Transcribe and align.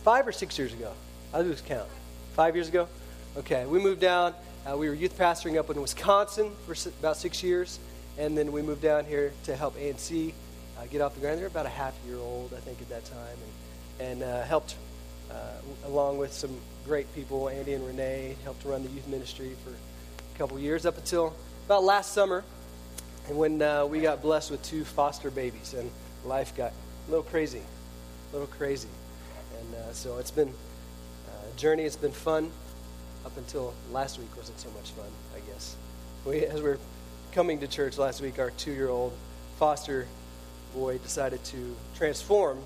five 0.00 0.26
or 0.26 0.32
six 0.32 0.58
years 0.58 0.72
ago. 0.72 0.92
I 1.32 1.40
lose 1.42 1.60
count. 1.60 1.88
Five 2.34 2.54
years 2.54 2.68
ago? 2.68 2.88
Okay, 3.36 3.66
we 3.66 3.78
moved 3.78 4.00
down. 4.00 4.34
Uh, 4.66 4.76
we 4.76 4.88
were 4.88 4.94
youth 4.94 5.16
pastoring 5.18 5.58
up 5.58 5.70
in 5.70 5.80
Wisconsin 5.80 6.52
for 6.66 6.74
about 7.00 7.16
six 7.16 7.42
years, 7.42 7.78
and 8.18 8.36
then 8.36 8.52
we 8.52 8.62
moved 8.62 8.82
down 8.82 9.04
here 9.04 9.32
to 9.44 9.54
help 9.54 9.76
ANC 9.76 10.32
uh, 10.78 10.84
get 10.90 11.00
off 11.00 11.14
the 11.14 11.20
ground. 11.20 11.38
They 11.38 11.42
were 11.42 11.48
about 11.48 11.66
a 11.66 11.70
half 11.70 11.94
year 12.06 12.16
old, 12.16 12.52
I 12.56 12.60
think, 12.60 12.80
at 12.80 12.88
that 12.88 13.04
time, 13.04 13.36
and, 14.00 14.08
and 14.10 14.22
uh, 14.22 14.42
helped 14.44 14.74
uh, 15.30 15.34
along 15.86 16.18
with 16.18 16.32
some 16.32 16.56
great 16.84 17.12
people, 17.14 17.48
Andy 17.48 17.74
and 17.74 17.86
Renee, 17.86 18.36
helped 18.42 18.64
run 18.64 18.82
the 18.82 18.90
youth 18.90 19.06
ministry 19.06 19.54
for 19.64 19.70
a 19.70 20.38
couple 20.38 20.58
years 20.58 20.86
up 20.86 20.96
until 20.98 21.34
about 21.66 21.84
last 21.84 22.12
summer, 22.12 22.42
and 23.28 23.38
when 23.38 23.62
uh, 23.62 23.86
we 23.86 24.00
got 24.00 24.22
blessed 24.22 24.50
with 24.50 24.62
two 24.62 24.84
foster 24.84 25.30
babies, 25.30 25.74
and 25.74 25.90
life 26.24 26.56
got 26.56 26.72
a 27.06 27.10
little 27.10 27.24
crazy, 27.24 27.62
a 28.30 28.32
little 28.32 28.48
crazy, 28.48 28.88
and 29.58 29.74
uh, 29.74 29.92
so 29.92 30.18
it's 30.18 30.30
been 30.30 30.52
a 31.28 31.56
journey. 31.56 31.84
It's 31.84 31.96
been 31.96 32.12
fun 32.12 32.50
up 33.24 33.36
until 33.36 33.74
last 33.92 34.18
week 34.18 34.28
wasn't 34.36 34.58
so 34.58 34.70
much 34.70 34.90
fun, 34.90 35.06
I 35.34 35.40
guess. 35.50 35.76
We, 36.24 36.44
as 36.46 36.62
we 36.62 36.68
were 36.70 36.78
coming 37.32 37.60
to 37.60 37.68
church 37.68 37.98
last 37.98 38.20
week, 38.20 38.38
our 38.38 38.50
two-year-old 38.52 39.12
foster 39.58 40.06
boy 40.74 40.98
decided 40.98 41.42
to 41.44 41.76
transform 41.96 42.58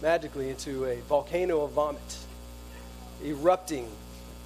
magically 0.00 0.50
into 0.50 0.84
a 0.84 0.96
volcano 1.08 1.62
of 1.62 1.72
vomit, 1.72 2.18
erupting. 3.24 3.88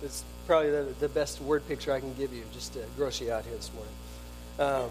It's 0.03 0.25
probably 0.47 0.71
the, 0.71 0.95
the 1.01 1.09
best 1.09 1.41
word 1.41 1.67
picture 1.67 1.93
I 1.93 2.01
can 2.01 2.15
give 2.15 2.33
you, 2.33 2.45
just 2.53 2.75
to 2.75 2.85
gross 2.97 3.21
you 3.21 3.33
out 3.33 3.45
here 3.45 3.57
this 3.57 3.71
morning. 3.75 3.95
Um, 4.59 4.91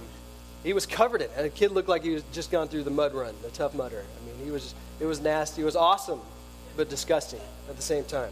he 0.64 0.74
was 0.74 0.86
covered 0.86 1.22
in 1.22 1.30
it. 1.30 1.38
The 1.38 1.50
kid 1.50 1.72
looked 1.72 1.88
like 1.88 2.04
he 2.04 2.12
was 2.12 2.24
just 2.34 2.52
gone 2.52 2.68
through 2.68 2.84
the 2.84 2.92
mud 2.92 3.14
run, 3.14 3.36
the 3.44 3.50
tough 3.50 3.76
mudder. 3.76 4.04
I 4.04 4.26
mean, 4.26 4.44
he 4.44 4.52
was, 4.52 4.74
it 5.00 5.06
was 5.06 5.22
nasty. 5.22 5.62
It 5.62 5.66
was 5.66 5.76
awesome, 5.76 6.20
but 6.76 6.90
disgusting 6.90 7.40
at 7.70 7.76
the 7.76 7.82
same 7.82 8.04
time. 8.04 8.32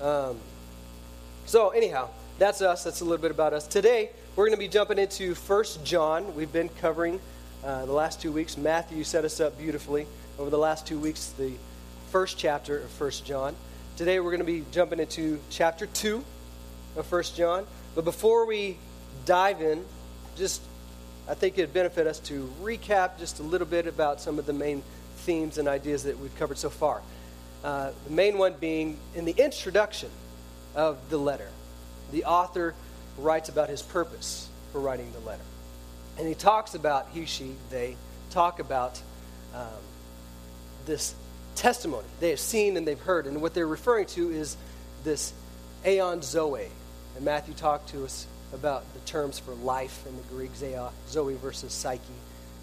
Um, 0.00 0.36
so, 1.46 1.70
anyhow, 1.70 2.08
that's 2.38 2.62
us. 2.62 2.84
That's 2.84 3.00
a 3.00 3.04
little 3.04 3.22
bit 3.22 3.30
about 3.30 3.52
us. 3.52 3.66
Today, 3.66 4.10
we're 4.36 4.46
going 4.46 4.56
to 4.56 4.64
be 4.64 4.68
jumping 4.68 4.98
into 4.98 5.34
First 5.34 5.84
John. 5.84 6.34
We've 6.34 6.52
been 6.52 6.68
covering 6.68 7.20
uh, 7.64 7.86
the 7.86 7.92
last 7.92 8.20
two 8.20 8.30
weeks. 8.30 8.56
Matthew 8.56 9.02
set 9.02 9.24
us 9.24 9.40
up 9.40 9.58
beautifully 9.58 10.06
over 10.38 10.50
the 10.50 10.58
last 10.58 10.86
two 10.86 10.98
weeks, 10.98 11.32
the 11.38 11.52
first 12.10 12.38
chapter 12.38 12.78
of 12.78 12.90
First 12.90 13.24
John. 13.24 13.54
Today 13.96 14.20
we're 14.20 14.30
going 14.30 14.38
to 14.38 14.46
be 14.46 14.64
jumping 14.70 15.00
into 15.00 15.40
chapter 15.50 15.86
2 15.86 16.24
of 16.96 17.06
First 17.06 17.36
John. 17.36 17.66
But 17.94 18.04
before 18.04 18.46
we 18.46 18.76
dive 19.24 19.60
in, 19.60 19.84
just 20.36 20.62
I 21.28 21.34
think 21.34 21.58
it'd 21.58 21.74
benefit 21.74 22.06
us 22.06 22.20
to 22.20 22.50
recap 22.62 23.18
just 23.18 23.40
a 23.40 23.42
little 23.42 23.66
bit 23.66 23.86
about 23.86 24.20
some 24.20 24.38
of 24.38 24.46
the 24.46 24.52
main 24.52 24.82
themes 25.16 25.58
and 25.58 25.68
ideas 25.68 26.04
that 26.04 26.18
we've 26.18 26.34
covered 26.36 26.58
so 26.58 26.70
far. 26.70 27.02
Uh, 27.64 27.90
the 28.06 28.12
main 28.12 28.38
one 28.38 28.54
being 28.60 28.98
in 29.14 29.24
the 29.24 29.34
introduction 29.36 30.10
of 30.74 30.96
the 31.10 31.18
letter, 31.18 31.48
the 32.12 32.24
author 32.24 32.74
writes 33.18 33.48
about 33.48 33.68
his 33.68 33.82
purpose 33.82 34.48
for 34.72 34.80
writing 34.80 35.10
the 35.12 35.20
letter. 35.20 35.42
And 36.18 36.26
he 36.26 36.34
talks 36.34 36.74
about, 36.74 37.08
he, 37.12 37.26
she, 37.26 37.54
they 37.70 37.96
talk 38.30 38.60
about 38.60 39.00
um, 39.54 39.66
this 40.86 41.14
testimony 41.54 42.06
they 42.20 42.30
have 42.30 42.38
seen 42.38 42.76
and 42.76 42.86
they've 42.86 43.00
heard. 43.00 43.26
And 43.26 43.42
what 43.42 43.54
they're 43.54 43.66
referring 43.66 44.06
to 44.06 44.30
is 44.30 44.56
this 45.04 45.32
aeon 45.84 46.22
zoe. 46.22 46.68
And 47.16 47.24
Matthew 47.24 47.54
talked 47.54 47.88
to 47.90 48.04
us 48.04 48.26
about 48.52 48.84
the 48.94 49.00
terms 49.00 49.38
for 49.38 49.52
life 49.54 50.06
in 50.06 50.16
the 50.16 50.22
Greek, 50.24 50.52
zoe 50.54 51.34
versus 51.34 51.72
psyche, 51.72 52.02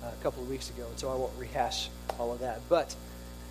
uh, 0.03 0.07
a 0.07 0.23
couple 0.23 0.41
of 0.41 0.49
weeks 0.49 0.69
ago. 0.69 0.85
And 0.89 0.97
so 0.97 1.11
I 1.11 1.15
won't 1.15 1.33
rehash 1.37 1.89
all 2.17 2.31
of 2.31 2.39
that. 2.39 2.61
But 2.69 2.95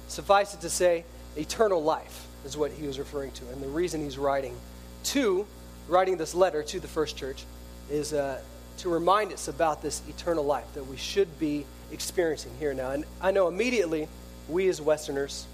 suffice 0.09 0.55
it 0.55 0.61
to 0.63 0.71
say, 0.71 1.05
eternal 1.37 1.83
life 1.83 2.27
is 2.45 2.57
what 2.57 2.71
he 2.73 2.87
was 2.87 2.99
referring 2.99 3.33
to. 3.33 3.49
And 3.49 3.63
the 3.63 3.69
reason 3.69 4.03
he's 4.03 4.19
writing 4.19 4.57
to, 5.05 5.47
writing 5.89 6.17
this 6.17 6.35
letter 6.35 6.63
to 6.63 6.81
the 6.81 6.89
first 6.89 7.17
church, 7.17 7.45
is 7.91 8.13
uh, 8.13 8.41
to 8.79 8.89
remind 8.89 9.33
us 9.33 9.49
about 9.49 9.83
this 9.83 10.03
eternal 10.09 10.45
life 10.45 10.73
that 10.75 10.87
we 10.87 10.97
should 10.97 11.39
be 11.39 11.65
experiencing 11.93 12.53
here 12.59 12.75
now. 12.75 12.91
And 12.91 13.05
I 13.21 13.31
know 13.31 13.49
immediately 13.49 14.09
we 14.49 14.69
as 14.69 14.81
Westerners, 14.81 15.47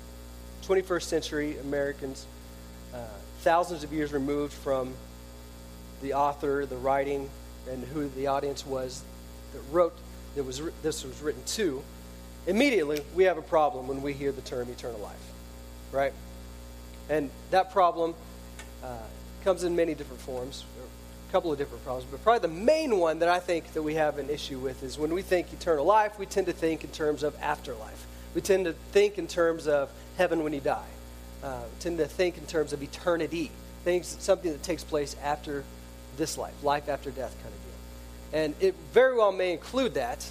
21st 0.66 1.02
century 1.02 1.58
Americans, 1.58 2.26
uh, 2.94 2.98
thousands 3.40 3.84
of 3.84 3.92
years 3.92 4.12
removed 4.12 4.52
from 4.52 4.94
the 6.02 6.14
author, 6.14 6.66
the 6.66 6.76
writing, 6.76 7.28
and 7.68 7.84
who 7.84 8.08
the 8.10 8.26
audience 8.26 8.66
was 8.66 9.02
that 9.52 9.60
wrote 9.70 9.96
that 10.34 10.44
was 10.44 10.62
this 10.82 11.04
was 11.04 11.20
written 11.20 11.42
to, 11.44 11.82
immediately 12.46 13.00
we 13.14 13.24
have 13.24 13.38
a 13.38 13.42
problem 13.42 13.88
when 13.88 14.00
we 14.02 14.12
hear 14.12 14.32
the 14.32 14.40
term 14.42 14.68
eternal 14.68 15.00
life, 15.00 15.32
right? 15.92 16.12
And 17.08 17.30
that 17.50 17.72
problem 17.72 18.14
uh, 18.82 18.96
comes 19.44 19.64
in 19.64 19.74
many 19.76 19.94
different 19.94 20.22
forms 20.22 20.64
a 21.30 21.32
couple 21.32 21.52
of 21.52 21.58
different 21.58 21.84
problems, 21.84 22.10
but 22.10 22.22
probably 22.24 22.40
the 22.40 22.54
main 22.54 22.98
one 22.98 23.20
that 23.20 23.28
I 23.28 23.38
think 23.38 23.72
that 23.74 23.82
we 23.82 23.94
have 23.94 24.18
an 24.18 24.28
issue 24.28 24.58
with 24.58 24.82
is 24.82 24.98
when 24.98 25.14
we 25.14 25.22
think 25.22 25.52
eternal 25.52 25.84
life, 25.84 26.18
we 26.18 26.26
tend 26.26 26.48
to 26.48 26.52
think 26.52 26.82
in 26.82 26.90
terms 26.90 27.22
of 27.22 27.40
afterlife. 27.40 28.06
We 28.34 28.40
tend 28.40 28.64
to 28.64 28.72
think 28.90 29.16
in 29.16 29.28
terms 29.28 29.68
of 29.68 29.90
heaven 30.16 30.42
when 30.42 30.52
you 30.52 30.60
die. 30.60 30.88
Uh, 31.42 31.62
tend 31.78 31.98
to 31.98 32.06
think 32.06 32.36
in 32.36 32.46
terms 32.46 32.72
of 32.72 32.82
eternity, 32.82 33.52
things 33.84 34.16
something 34.18 34.50
that 34.50 34.62
takes 34.64 34.82
place 34.82 35.14
after 35.22 35.62
this 36.16 36.36
life, 36.36 36.64
life 36.64 36.88
after 36.88 37.10
death 37.10 37.34
kind 37.42 37.54
of 37.54 37.62
deal. 37.62 38.40
And 38.40 38.54
it 38.60 38.74
very 38.92 39.16
well 39.16 39.32
may 39.32 39.52
include 39.52 39.94
that, 39.94 40.28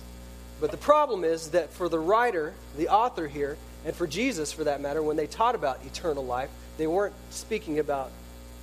but 0.59 0.71
the 0.71 0.77
problem 0.77 1.23
is 1.23 1.51
that 1.51 1.71
for 1.71 1.87
the 1.87 1.97
writer, 1.97 2.53
the 2.77 2.89
author 2.89 3.27
here, 3.27 3.57
and 3.85 3.95
for 3.95 4.07
Jesus 4.07 4.51
for 4.51 4.65
that 4.65 4.81
matter, 4.81 5.01
when 5.01 5.17
they 5.17 5.27
taught 5.27 5.55
about 5.55 5.85
eternal 5.85 6.25
life, 6.25 6.49
they 6.77 6.87
weren't 6.87 7.15
speaking 7.29 7.79
about 7.79 8.11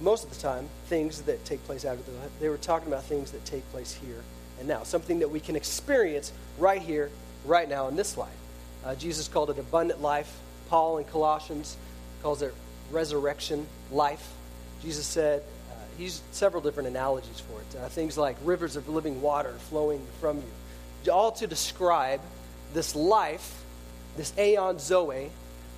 most 0.00 0.25
of 0.25 0.31
the 0.31 0.41
time, 0.41 0.69
things 0.88 1.22
that 1.22 1.44
take 1.44 1.65
place 1.65 1.84
after 1.84 2.03
the 2.03 2.19
life. 2.19 2.31
They 2.41 2.49
were 2.49 2.59
talking 2.59 2.88
about 2.88 3.04
things 3.04 3.31
that 3.32 3.44
take 3.44 3.66
place 3.72 3.94
here 3.94 4.22
and 4.59 4.69
now, 4.69 4.82
something 4.84 5.19
that 5.21 5.31
we 5.31 5.41
can 5.41 5.56
experience 5.56 6.32
right 6.59 6.81
here, 6.81 7.10
right 7.44 7.69
now 7.69 7.88
in 7.88 7.97
this 7.97 8.16
life. 8.16 8.31
Uh, 8.84 8.94
Jesus 8.94 9.28
called 9.28 9.50
it 9.50 9.59
abundant 9.59 10.00
life. 10.00 10.32
Paul 10.69 10.99
in 10.99 11.04
Colossians 11.04 11.77
calls 12.22 12.43
it 12.43 12.54
resurrection 12.91 13.66
life. 13.91 14.33
Jesus 14.83 15.06
said, 15.06 15.43
uh, 15.71 15.75
he 15.97 16.04
used 16.04 16.22
several 16.33 16.62
different 16.62 16.88
analogies 16.88 17.41
for 17.41 17.60
it. 17.60 17.81
Uh, 17.81 17.88
things 17.88 18.16
like 18.16 18.37
rivers 18.44 18.77
of 18.77 18.88
living 18.88 19.21
water 19.21 19.53
flowing 19.69 20.00
from 20.21 20.38
you, 20.38 21.12
all 21.12 21.33
to 21.33 21.47
describe 21.47 22.21
this 22.72 22.97
life, 22.97 23.62
this 24.16 24.32
aeon 24.38 24.78
zoe, 24.78 25.31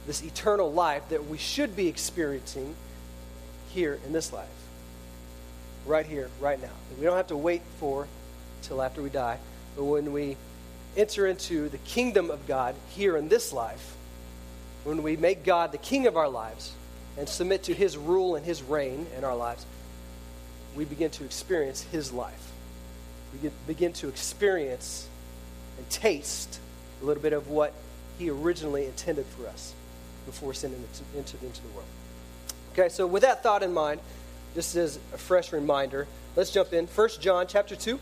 this 0.07 0.23
eternal 0.23 0.73
life 0.73 1.09
that 1.11 1.27
we 1.27 1.39
should 1.39 1.77
be 1.77 1.89
experiencing 1.89 2.75
here 3.71 3.99
in 4.07 4.13
this 4.13 4.33
life. 4.33 4.49
Right 5.87 6.07
here, 6.07 6.29
right 6.41 6.61
now. 6.61 6.71
We 6.99 7.05
don't 7.05 7.17
have 7.17 7.29
to 7.29 7.37
wait 7.37 7.63
for 7.79 8.07
till 8.63 8.83
after 8.83 9.03
we 9.03 9.11
die. 9.11 9.39
But 9.77 9.85
when 9.85 10.13
we 10.13 10.37
enter 10.97 11.27
into 11.27 11.69
the 11.69 11.79
kingdom 11.79 12.31
of 12.31 12.47
God 12.47 12.75
here 12.91 13.17
in 13.17 13.29
this 13.29 13.53
life, 13.53 13.97
when 14.85 15.03
we 15.03 15.17
make 15.17 15.45
God 15.45 15.73
the 15.73 15.79
king 15.79 16.07
of 16.07 16.17
our 16.17 16.29
lives 16.29 16.73
and 17.17 17.29
submit 17.29 17.65
to 17.65 17.75
his 17.75 17.97
rule 17.97 18.37
and 18.37 18.45
his 18.45 18.63
reign 18.63 19.07
in 19.17 19.25
our 19.25 19.37
lives, 19.37 19.67
we 20.77 20.85
begin 20.85 21.11
to 21.13 21.25
experience 21.25 21.83
his 21.83 22.13
life. 22.13 22.53
We 23.33 23.51
begin 23.67 23.93
to 23.95 24.09
experience 24.09 25.09
and 25.77 25.89
taste 25.91 26.61
a 27.03 27.05
little 27.05 27.23
bit 27.23 27.33
of 27.33 27.49
what 27.49 27.73
he 28.19 28.31
originally 28.31 28.87
intended 28.87 29.27
for 29.27 29.47
us 29.47 29.75
before 30.27 30.53
sin 30.53 30.75
entered 31.17 31.43
into 31.43 31.63
the 31.63 31.69
world. 31.69 31.89
Okay, 32.73 32.89
so 32.89 33.07
with 33.07 33.23
that 33.23 33.43
thought 33.43 33.63
in 33.63 33.73
mind, 33.73 34.01
just 34.55 34.77
as 34.77 34.99
a 35.15 35.19
fresh 35.19 35.53
reminder, 35.53 36.07
let's 36.37 36.51
jump 36.51 36.73
in. 36.73 36.87
1 36.87 37.09
John 37.21 37.47
chapter 37.47 37.77
2, 37.77 37.99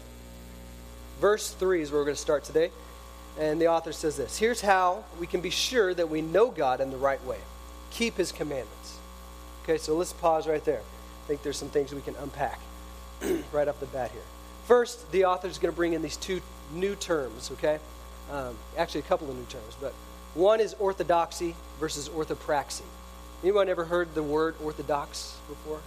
verse 1.21 1.51
3 1.53 1.83
is 1.83 1.91
where 1.91 2.01
we're 2.01 2.05
going 2.05 2.17
to 2.17 2.21
start 2.21 2.45
today. 2.45 2.71
And 3.39 3.61
the 3.61 3.69
author 3.69 3.93
says 3.93 4.17
this 4.17 4.39
Here's 4.39 4.63
how 4.63 5.05
we 5.21 5.27
can 5.27 5.41
be 5.41 5.51
sure 5.51 5.93
that 5.95 6.09
we 6.09 6.23
know 6.23 6.51
God 6.51 6.81
in 6.81 6.91
the 6.91 6.97
right 6.97 7.23
way 7.25 7.39
keep 7.91 8.17
his 8.17 8.33
commandments. 8.33 8.99
Okay, 9.63 9.79
so 9.79 9.97
let's 9.97 10.13
pause 10.13 10.47
right 10.47 10.65
there. 10.65 10.81
I 10.81 11.27
think 11.27 11.43
there's 11.43 11.57
some 11.57 11.71
things 11.71 11.95
we 11.95 12.03
can 12.03 12.15
unpack 12.17 12.61
right 13.53 13.67
off 13.67 13.81
the 13.81 13.87
bat 13.87 14.11
here. 14.11 14.23
First, 14.67 15.11
the 15.13 15.25
author 15.25 15.49
is 15.49 15.59
going 15.59 15.73
to 15.73 15.77
bring 15.77 15.93
in 15.93 16.03
these 16.03 16.17
two 16.17 16.41
new 16.73 16.95
terms, 16.95 17.51
okay? 17.53 17.79
Um, 18.31 18.57
actually, 18.77 19.01
a 19.01 19.05
couple 19.05 19.31
of 19.31 19.37
new 19.37 19.45
terms, 19.47 19.77
but 19.81 19.95
one 20.37 20.61
is 20.61 20.75
orthodoxy 20.79 21.57
versus 21.81 22.09
orthopraxy. 22.09 22.83
Anyone 23.43 23.69
ever 23.69 23.85
heard 23.85 24.15
the 24.15 24.23
word 24.23 24.55
orthodox 24.63 25.39
before? 25.49 25.81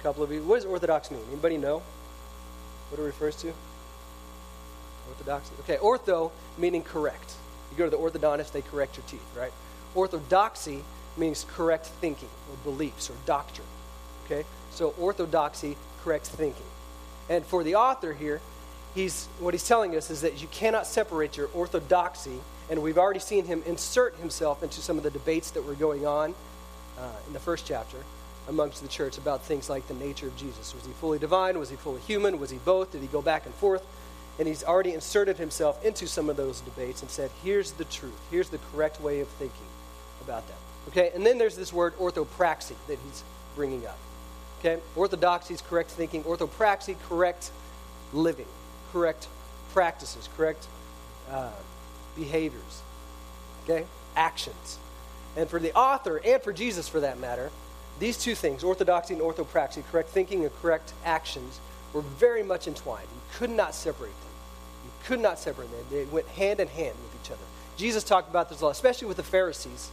A 0.00 0.02
couple 0.02 0.22
of 0.22 0.32
you. 0.32 0.42
What 0.42 0.56
does 0.56 0.64
orthodox 0.64 1.10
mean? 1.10 1.20
Anybody 1.30 1.58
know 1.58 1.82
what 2.90 3.00
it 3.00 3.04
refers 3.04 3.36
to? 3.36 3.52
Orthodoxy. 5.08 5.52
Okay, 5.60 5.76
ortho 5.76 6.30
meaning 6.56 6.82
correct. 6.82 7.34
You 7.70 7.76
go 7.76 7.84
to 7.84 7.90
the 7.90 7.98
orthodontist, 7.98 8.52
they 8.52 8.62
correct 8.62 8.96
your 8.96 9.04
teeth, 9.06 9.24
right? 9.36 9.52
Orthodoxy 9.94 10.82
means 11.16 11.44
correct 11.54 11.86
thinking 11.86 12.28
or 12.50 12.56
beliefs 12.64 13.10
or 13.10 13.14
doctrine. 13.26 13.66
Okay? 14.24 14.44
So 14.70 14.94
orthodoxy, 14.98 15.76
correct 16.02 16.26
thinking. 16.26 16.64
And 17.28 17.44
for 17.44 17.62
the 17.62 17.74
author 17.74 18.14
here, 18.14 18.40
he's 18.94 19.26
what 19.38 19.54
he's 19.54 19.66
telling 19.66 19.96
us 19.96 20.10
is 20.10 20.22
that 20.22 20.40
you 20.40 20.48
cannot 20.48 20.86
separate 20.86 21.36
your 21.36 21.48
orthodoxy 21.54 22.40
and 22.70 22.82
we've 22.82 22.98
already 22.98 23.20
seen 23.20 23.44
him 23.44 23.62
insert 23.66 24.14
himself 24.16 24.62
into 24.62 24.80
some 24.80 24.96
of 24.96 25.02
the 25.02 25.10
debates 25.10 25.50
that 25.52 25.62
were 25.62 25.74
going 25.74 26.06
on 26.06 26.34
uh, 26.98 27.08
in 27.26 27.32
the 27.32 27.40
first 27.40 27.66
chapter 27.66 27.98
amongst 28.48 28.82
the 28.82 28.88
church 28.88 29.18
about 29.18 29.42
things 29.42 29.70
like 29.70 29.86
the 29.88 29.94
nature 29.94 30.26
of 30.26 30.36
Jesus. 30.36 30.74
Was 30.74 30.84
he 30.84 30.92
fully 30.94 31.18
divine? 31.18 31.58
Was 31.58 31.70
he 31.70 31.76
fully 31.76 32.00
human? 32.00 32.40
Was 32.40 32.50
he 32.50 32.58
both? 32.58 32.92
Did 32.92 33.00
he 33.00 33.06
go 33.06 33.22
back 33.22 33.46
and 33.46 33.54
forth? 33.54 33.84
And 34.38 34.48
he's 34.48 34.64
already 34.64 34.94
inserted 34.94 35.36
himself 35.36 35.84
into 35.84 36.06
some 36.06 36.30
of 36.30 36.36
those 36.36 36.60
debates 36.60 37.02
and 37.02 37.10
said, 37.10 37.30
here's 37.44 37.72
the 37.72 37.84
truth. 37.84 38.18
Here's 38.30 38.48
the 38.48 38.58
correct 38.72 39.00
way 39.00 39.20
of 39.20 39.28
thinking 39.28 39.66
about 40.22 40.46
that. 40.48 40.56
Okay? 40.88 41.12
And 41.14 41.24
then 41.24 41.38
there's 41.38 41.56
this 41.56 41.72
word 41.72 41.96
orthopraxy 41.98 42.74
that 42.88 42.98
he's 43.04 43.22
bringing 43.54 43.86
up. 43.86 43.98
Okay? 44.60 44.80
Orthodoxy 44.96 45.54
is 45.54 45.60
correct 45.60 45.90
thinking. 45.90 46.24
Orthopraxy, 46.24 46.96
correct 47.08 47.50
living, 48.12 48.46
correct 48.92 49.28
practices, 49.72 50.28
correct 50.36 50.66
uh, 51.30 51.50
behaviors. 52.16 52.82
Okay? 53.64 53.84
Actions. 54.16 54.78
And 55.36 55.48
for 55.48 55.58
the 55.58 55.74
author, 55.74 56.20
and 56.24 56.42
for 56.42 56.52
Jesus 56.52 56.88
for 56.88 57.00
that 57.00 57.18
matter, 57.18 57.50
these 57.98 58.18
two 58.18 58.34
things, 58.34 58.64
orthodoxy 58.64 59.14
and 59.14 59.22
orthopraxy, 59.22 59.82
correct 59.90 60.08
thinking 60.10 60.42
and 60.42 60.54
correct 60.60 60.92
actions, 61.04 61.60
were 61.92 62.02
very 62.02 62.42
much 62.42 62.66
entwined. 62.66 63.06
You 63.12 63.38
could 63.38 63.50
not 63.50 63.74
separate 63.74 64.08
them. 64.08 64.32
You 64.84 64.90
could 65.04 65.20
not 65.20 65.38
separate 65.38 65.70
them. 65.70 65.80
They 65.90 66.04
went 66.04 66.26
hand 66.28 66.60
in 66.60 66.68
hand 66.68 66.94
with 67.02 67.22
each 67.22 67.30
other. 67.30 67.42
Jesus 67.76 68.04
talked 68.04 68.28
about 68.28 68.48
this 68.48 68.60
a 68.60 68.64
lot, 68.64 68.70
especially 68.72 69.08
with 69.08 69.16
the 69.16 69.22
Pharisees. 69.22 69.90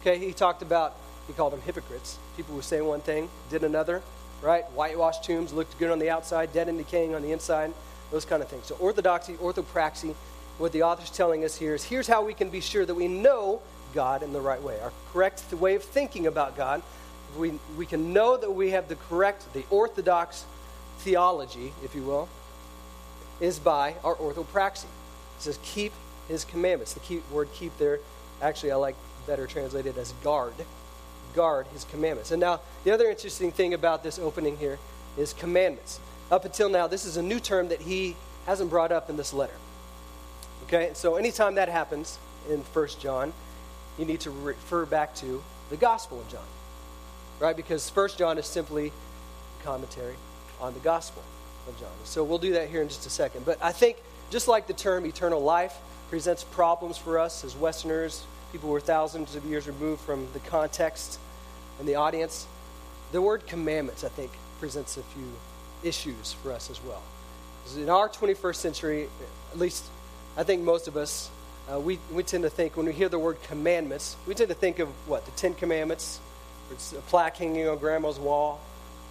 Okay, 0.00 0.18
he 0.18 0.32
talked 0.32 0.62
about, 0.62 0.96
he 1.26 1.32
called 1.32 1.52
them 1.52 1.60
hypocrites. 1.62 2.18
People 2.36 2.54
who 2.54 2.62
say 2.62 2.80
one 2.80 3.00
thing, 3.00 3.28
did 3.50 3.62
another, 3.64 4.02
right? 4.42 4.64
Whitewashed 4.72 5.24
tombs, 5.24 5.52
looked 5.52 5.78
good 5.78 5.90
on 5.90 5.98
the 5.98 6.10
outside, 6.10 6.52
dead 6.52 6.68
and 6.68 6.76
decaying 6.76 7.14
on 7.14 7.22
the 7.22 7.32
inside, 7.32 7.72
those 8.10 8.24
kind 8.24 8.42
of 8.42 8.48
things. 8.48 8.66
So, 8.66 8.76
orthodoxy, 8.80 9.34
orthopraxy, 9.34 10.14
what 10.58 10.72
the 10.72 10.82
author's 10.82 11.10
telling 11.10 11.44
us 11.44 11.56
here 11.56 11.74
is 11.74 11.84
here's 11.84 12.06
how 12.06 12.24
we 12.24 12.34
can 12.34 12.50
be 12.50 12.60
sure 12.60 12.84
that 12.84 12.94
we 12.94 13.08
know 13.08 13.60
God 13.94 14.22
in 14.22 14.32
the 14.32 14.40
right 14.40 14.62
way, 14.62 14.80
our 14.80 14.92
correct 15.12 15.52
way 15.52 15.74
of 15.74 15.82
thinking 15.82 16.26
about 16.26 16.56
God. 16.56 16.82
We, 17.36 17.58
we 17.76 17.86
can 17.86 18.12
know 18.12 18.36
that 18.36 18.50
we 18.50 18.70
have 18.70 18.88
the 18.88 18.96
correct, 18.96 19.52
the 19.54 19.64
orthodox 19.70 20.44
theology, 20.98 21.72
if 21.82 21.94
you 21.94 22.02
will, 22.02 22.28
is 23.40 23.58
by 23.58 23.94
our 24.04 24.14
orthopraxy. 24.16 24.84
It 24.84 25.40
says, 25.40 25.58
keep 25.62 25.92
his 26.28 26.44
commandments. 26.44 26.94
The 26.94 27.00
key 27.00 27.22
word 27.32 27.48
keep 27.54 27.76
there, 27.78 28.00
actually, 28.40 28.72
I 28.72 28.76
like 28.76 28.96
better 29.26 29.46
translated 29.46 29.96
as 29.98 30.12
guard. 30.22 30.54
Guard 31.34 31.66
his 31.72 31.84
commandments. 31.84 32.30
And 32.30 32.40
now, 32.40 32.60
the 32.84 32.92
other 32.92 33.08
interesting 33.08 33.50
thing 33.50 33.74
about 33.74 34.02
this 34.02 34.18
opening 34.18 34.58
here 34.58 34.78
is 35.16 35.32
commandments. 35.32 35.98
Up 36.30 36.44
until 36.44 36.68
now, 36.68 36.86
this 36.86 37.04
is 37.04 37.16
a 37.16 37.22
new 37.22 37.40
term 37.40 37.68
that 37.68 37.80
he 37.80 38.16
hasn't 38.46 38.70
brought 38.70 38.92
up 38.92 39.10
in 39.10 39.16
this 39.16 39.32
letter. 39.32 39.54
Okay, 40.72 40.92
so 40.94 41.16
anytime 41.16 41.56
that 41.56 41.68
happens 41.68 42.18
in 42.48 42.60
1 42.60 42.88
John, 42.98 43.34
you 43.98 44.06
need 44.06 44.20
to 44.20 44.30
refer 44.30 44.86
back 44.86 45.14
to 45.16 45.42
the 45.68 45.76
Gospel 45.76 46.18
of 46.18 46.28
John. 46.30 46.46
Right? 47.38 47.54
Because 47.54 47.90
1 47.90 48.08
John 48.16 48.38
is 48.38 48.46
simply 48.46 48.90
commentary 49.64 50.14
on 50.62 50.72
the 50.72 50.80
Gospel 50.80 51.22
of 51.68 51.78
John. 51.78 51.90
So 52.04 52.24
we'll 52.24 52.38
do 52.38 52.54
that 52.54 52.70
here 52.70 52.80
in 52.80 52.88
just 52.88 53.04
a 53.04 53.10
second. 53.10 53.44
But 53.44 53.58
I 53.62 53.70
think 53.70 53.98
just 54.30 54.48
like 54.48 54.66
the 54.66 54.72
term 54.72 55.04
eternal 55.04 55.42
life 55.42 55.76
presents 56.08 56.42
problems 56.42 56.96
for 56.96 57.18
us 57.18 57.44
as 57.44 57.54
Westerners, 57.54 58.24
people 58.50 58.70
who 58.70 58.74
are 58.74 58.80
thousands 58.80 59.36
of 59.36 59.44
years 59.44 59.66
removed 59.66 60.00
from 60.00 60.26
the 60.32 60.40
context 60.40 61.18
and 61.80 61.86
the 61.86 61.96
audience, 61.96 62.46
the 63.12 63.20
word 63.20 63.46
commandments, 63.46 64.04
I 64.04 64.08
think, 64.08 64.30
presents 64.58 64.96
a 64.96 65.02
few 65.02 65.32
issues 65.82 66.32
for 66.32 66.50
us 66.50 66.70
as 66.70 66.82
well. 66.82 67.02
In 67.76 67.90
our 67.90 68.08
21st 68.08 68.56
century, 68.56 69.08
at 69.52 69.58
least 69.58 69.84
I 70.34 70.44
think 70.44 70.62
most 70.62 70.88
of 70.88 70.96
us, 70.96 71.30
uh, 71.70 71.78
we, 71.78 71.98
we 72.10 72.22
tend 72.22 72.44
to 72.44 72.50
think, 72.50 72.76
when 72.76 72.86
we 72.86 72.92
hear 72.92 73.10
the 73.10 73.18
word 73.18 73.42
commandments, 73.42 74.16
we 74.26 74.34
tend 74.34 74.48
to 74.48 74.54
think 74.54 74.78
of 74.78 74.88
what? 75.06 75.26
The 75.26 75.30
Ten 75.32 75.54
Commandments. 75.54 76.20
It's 76.70 76.92
a 76.92 77.00
plaque 77.02 77.36
hanging 77.36 77.68
on 77.68 77.76
grandma's 77.76 78.18
wall, 78.18 78.58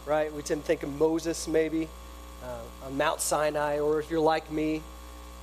right? 0.07 0.33
We 0.33 0.41
tend 0.41 0.61
to 0.61 0.67
think 0.67 0.81
of 0.81 0.89
Moses, 0.97 1.47
maybe, 1.47 1.87
uh, 2.43 2.87
on 2.87 2.97
Mount 2.97 3.21
Sinai, 3.21 3.79
or 3.79 3.99
if 3.99 4.09
you're 4.09 4.19
like 4.19 4.51
me, 4.51 4.81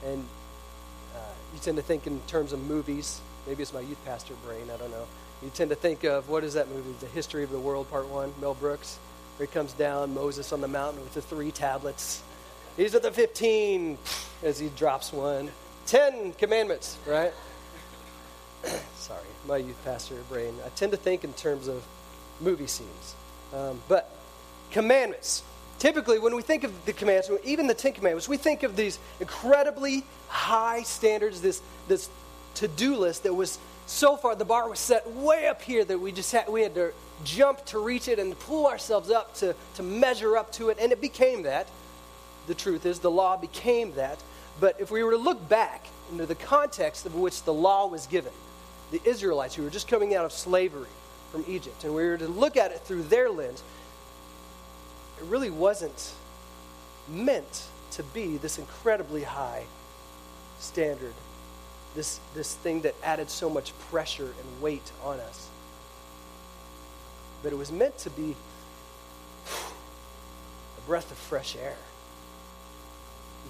and 0.05 0.25
uh, 1.15 1.21
you 1.55 1.61
tend 1.61 1.77
to 1.77 1.83
think 1.83 2.09
in 2.09 2.21
terms 2.27 2.53
of 2.53 2.61
movies. 2.61 3.21
Maybe 3.47 3.63
it's 3.63 3.73
my 3.73 3.81
youth 3.81 4.05
pastor 4.05 4.35
brain, 4.45 4.65
I 4.75 4.77
don't 4.79 4.91
know. 4.91 5.07
You 5.43 5.51
tend 5.51 5.71
to 5.71 5.77
think 5.77 6.03
of, 6.03 6.29
what 6.29 6.43
is 6.43 6.55
that 6.55 6.69
movie? 6.69 6.93
The 6.99 7.07
History 7.07 7.45
of 7.45 7.51
the 7.51 7.61
World, 7.61 7.89
Part 7.89 8.09
1, 8.09 8.35
Mel 8.41 8.55
Brooks, 8.55 8.99
where 9.37 9.47
he 9.47 9.53
comes 9.53 9.73
down, 9.75 10.13
Moses 10.13 10.53
on 10.53 10.61
the 10.61 10.67
mountain 10.67 11.01
with 11.03 11.15
the 11.15 11.23
three 11.23 11.53
tablets. 11.53 12.21
These 12.77 12.97
are 12.97 13.01
the 13.01 13.13
15, 13.13 13.97
as 14.43 14.59
he 14.59 14.71
drops 14.71 15.13
one. 15.13 15.51
Ten 15.89 16.35
commandments, 16.35 16.99
right? 17.07 17.33
Sorry, 18.99 19.25
my 19.47 19.57
youth 19.57 19.83
pastor 19.87 20.17
brain. 20.29 20.53
I 20.67 20.69
tend 20.77 20.93
to 20.93 20.99
think 20.99 21.25
in 21.25 21.33
terms 21.33 21.67
of 21.67 21.83
movie 22.43 22.67
scenes. 22.67 23.15
Um, 23.55 23.81
but 23.89 24.11
commandments. 24.71 25.43
Typically, 25.79 26.19
when 26.19 26.37
we 26.37 26.43
think 26.43 26.63
of 26.65 26.85
the 26.85 26.93
commandments, 26.93 27.31
even 27.43 27.69
the 27.69 27.75
Ten 27.75 27.95
Commandments, 27.95 28.29
we 28.29 28.37
think 28.37 28.65
of 28.65 28.77
these 28.77 28.99
incredibly 29.19 30.05
high 30.29 30.83
standards, 30.83 31.41
this, 31.41 31.63
this 31.87 32.11
to 32.57 32.69
do 32.69 32.95
list 32.95 33.23
that 33.23 33.33
was 33.33 33.59
so 33.87 34.19
far, 34.19 34.35
the 34.35 34.45
bar 34.45 34.69
was 34.69 34.79
set 34.79 35.09
way 35.09 35.49
up 35.49 35.63
here 35.63 35.87
that 35.87 35.99
we 35.99 36.13
just 36.13 36.31
had, 36.33 36.51
we 36.51 36.61
had 36.61 36.75
to 36.75 36.93
jump 37.25 37.65
to 37.65 37.79
reach 37.79 38.09
it 38.09 38.19
and 38.19 38.39
pull 38.41 38.67
ourselves 38.67 39.11
up 39.11 39.35
to, 39.37 39.55
to 39.77 39.83
measure 39.83 40.37
up 40.37 40.53
to 40.53 40.69
it. 40.69 40.77
And 40.79 40.93
it 40.93 41.01
became 41.01 41.45
that. 41.45 41.67
The 42.47 42.55
truth 42.55 42.85
is, 42.85 42.99
the 42.99 43.11
law 43.11 43.39
became 43.39 43.95
that. 43.95 44.19
But 44.61 44.81
if 44.81 44.91
we 44.91 45.03
were 45.03 45.13
to 45.13 45.17
look 45.17 45.49
back 45.49 45.87
into 46.11 46.27
the 46.27 46.35
context 46.35 47.07
of 47.07 47.15
which 47.15 47.43
the 47.45 47.53
law 47.53 47.87
was 47.87 48.07
given, 48.07 48.33
the 48.91 49.01
Israelites 49.05 49.55
who 49.55 49.63
were 49.63 49.71
just 49.71 49.89
coming 49.89 50.15
out 50.15 50.25
of 50.25 50.33
slavery 50.33 50.89
from 51.31 51.45
Egypt, 51.47 51.85
and 51.85 51.95
we 51.95 52.05
were 52.05 52.19
to 52.19 52.27
look 52.27 52.57
at 52.57 52.73
it 52.73 52.81
through 52.81 53.03
their 53.05 53.31
lens, 53.31 53.63
it 55.19 55.25
really 55.25 55.51
wasn't 55.51 56.13
meant 57.09 57.65
to 57.93 58.03
be 58.03 58.37
this 58.37 58.59
incredibly 58.59 59.23
high 59.23 59.65
standard, 60.59 61.15
this, 61.95 62.19
this 62.35 62.55
thing 62.57 62.83
that 62.83 62.95
added 63.03 63.31
so 63.31 63.49
much 63.49 63.79
pressure 63.91 64.25
and 64.27 64.63
weight 64.63 64.93
on 65.05 65.21
us. 65.21 65.49
But 67.43 67.53
it 67.53 67.57
was 67.57 67.71
meant 67.71 67.97
to 67.99 68.11
be 68.11 68.35
a 69.47 70.81
breath 70.87 71.11
of 71.11 71.19
fresh 71.19 71.57
air 71.57 71.77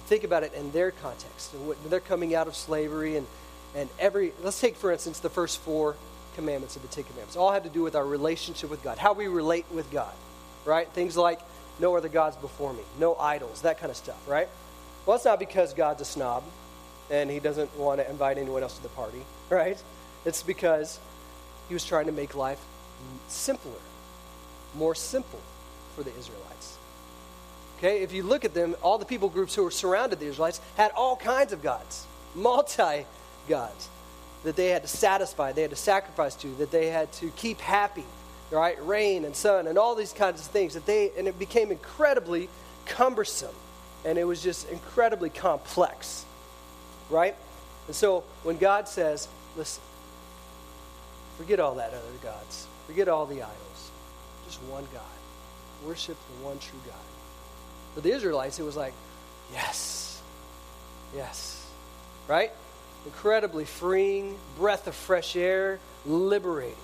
think 0.09 0.23
about 0.23 0.41
it 0.41 0.53
in 0.55 0.71
their 0.71 0.89
context. 0.89 1.53
And 1.53 1.67
when 1.67 1.77
they're 1.87 1.99
coming 1.99 2.33
out 2.33 2.47
of 2.47 2.55
slavery 2.55 3.15
and, 3.15 3.27
and 3.75 3.87
every, 3.99 4.33
let's 4.41 4.59
take, 4.59 4.75
for 4.75 4.91
instance, 4.91 5.19
the 5.19 5.29
first 5.29 5.59
four 5.59 5.95
commandments 6.35 6.75
of 6.75 6.81
the 6.81 6.87
Ten 6.87 7.03
Commandments. 7.03 7.35
All 7.35 7.51
have 7.51 7.63
to 7.63 7.69
do 7.69 7.83
with 7.83 7.95
our 7.95 8.05
relationship 8.05 8.71
with 8.71 8.83
God, 8.83 8.97
how 8.97 9.13
we 9.13 9.27
relate 9.27 9.65
with 9.71 9.89
God, 9.91 10.11
right? 10.65 10.87
Things 10.89 11.15
like 11.15 11.39
no 11.79 11.95
other 11.95 12.09
gods 12.09 12.35
before 12.37 12.73
me, 12.73 12.81
no 12.99 13.15
idols, 13.15 13.61
that 13.61 13.77
kind 13.77 13.91
of 13.91 13.97
stuff, 13.97 14.27
right? 14.27 14.49
Well, 15.05 15.15
it's 15.15 15.25
not 15.25 15.37
because 15.37 15.75
God's 15.75 16.01
a 16.01 16.05
snob 16.05 16.43
and 17.11 17.29
he 17.29 17.39
doesn't 17.39 17.77
want 17.77 18.01
to 18.01 18.09
invite 18.09 18.39
anyone 18.39 18.63
else 18.63 18.77
to 18.77 18.83
the 18.83 18.89
party, 18.89 19.21
right? 19.51 19.81
It's 20.25 20.41
because 20.41 20.99
he 21.67 21.75
was 21.75 21.85
trying 21.85 22.07
to 22.07 22.11
make 22.11 22.33
life 22.33 22.59
simpler, 23.27 23.79
more 24.75 24.95
simple 24.95 25.41
for 25.95 26.01
the 26.01 26.11
Israelites. 26.17 26.78
Okay, 27.79 28.01
if 28.03 28.11
you 28.11 28.23
look 28.23 28.43
at 28.43 28.53
them, 28.53 28.75
all 28.81 28.97
the 28.97 29.05
people 29.05 29.29
groups 29.29 29.55
who 29.55 29.63
were 29.63 29.71
surrounded 29.71 30.19
the 30.19 30.25
Israelites 30.25 30.59
had 30.75 30.91
all 30.91 31.15
kinds 31.15 31.53
of 31.53 31.63
gods, 31.63 32.05
multi 32.35 33.05
gods 33.47 33.87
that 34.43 34.57
they 34.57 34.67
had 34.67 34.81
to 34.81 34.87
satisfy, 34.89 35.53
they 35.53 35.61
had 35.61 35.69
to 35.69 35.77
sacrifice 35.77 36.35
to, 36.35 36.53
that 36.55 36.71
they 36.71 36.87
had 36.87 37.09
to 37.13 37.29
keep 37.37 37.61
happy, 37.61 38.03
right? 38.51 38.85
Rain 38.85 39.23
and 39.23 39.33
sun 39.33 39.65
and 39.67 39.77
all 39.77 39.95
these 39.95 40.11
kinds 40.11 40.41
of 40.41 40.47
things 40.47 40.73
that 40.73 40.85
they 40.85 41.11
and 41.17 41.25
it 41.25 41.39
became 41.39 41.71
incredibly 41.71 42.49
cumbersome 42.85 43.55
and 44.03 44.17
it 44.17 44.25
was 44.25 44.43
just 44.43 44.69
incredibly 44.69 45.29
complex. 45.29 46.25
Right? 47.09 47.35
And 47.87 47.95
so 47.95 48.25
when 48.43 48.57
God 48.57 48.89
says, 48.89 49.29
listen, 49.55 49.81
forget 51.37 51.61
all 51.61 51.75
that 51.75 51.89
other 51.89 52.17
gods, 52.21 52.67
forget 52.87 53.07
all 53.07 53.25
the 53.25 53.41
idols, 53.41 53.91
just 54.45 54.61
one 54.63 54.85
God. 54.93 55.01
Worship 55.85 56.17
the 56.37 56.45
one 56.45 56.59
true 56.59 56.79
God. 56.85 56.95
For 57.99 58.03
the 58.03 58.13
Israelites, 58.13 58.57
it 58.59 58.63
was 58.63 58.77
like, 58.77 58.93
yes, 59.51 60.21
yes, 61.13 61.69
right? 62.29 62.49
Incredibly 63.05 63.65
freeing, 63.65 64.37
breath 64.57 64.87
of 64.87 64.95
fresh 64.95 65.35
air, 65.35 65.79
liberating, 66.05 66.77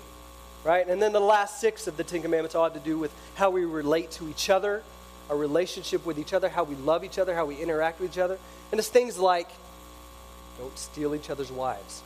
right? 0.62 0.86
And 0.86 1.00
then 1.00 1.14
the 1.14 1.20
last 1.20 1.58
six 1.58 1.86
of 1.86 1.96
the 1.96 2.04
Ten 2.04 2.20
Commandments 2.20 2.54
all 2.54 2.64
have 2.64 2.74
to 2.74 2.80
do 2.80 2.98
with 2.98 3.14
how 3.34 3.48
we 3.48 3.64
relate 3.64 4.10
to 4.10 4.28
each 4.28 4.50
other, 4.50 4.82
our 5.30 5.38
relationship 5.38 6.04
with 6.04 6.18
each 6.18 6.34
other, 6.34 6.50
how 6.50 6.64
we 6.64 6.74
love 6.74 7.02
each 7.02 7.18
other, 7.18 7.34
how 7.34 7.46
we 7.46 7.56
interact 7.56 7.98
with 7.98 8.12
each 8.12 8.18
other. 8.18 8.38
And 8.70 8.78
it's 8.78 8.88
things 8.88 9.18
like 9.18 9.48
don't 10.58 10.78
steal 10.78 11.14
each 11.14 11.30
other's 11.30 11.50
wives, 11.50 12.02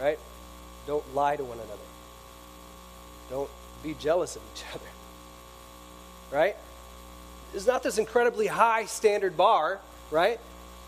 right? 0.00 0.18
Don't 0.86 1.14
lie 1.14 1.36
to 1.36 1.44
one 1.44 1.58
another. 1.58 1.88
Don't 3.28 3.50
be 3.82 3.92
jealous 4.00 4.36
of 4.36 4.42
each 4.54 4.64
other, 4.72 4.88
right? 6.34 6.56
Is 7.54 7.66
not 7.66 7.82
this 7.82 7.98
incredibly 7.98 8.46
high 8.46 8.84
standard 8.86 9.36
bar, 9.36 9.80
right? 10.10 10.38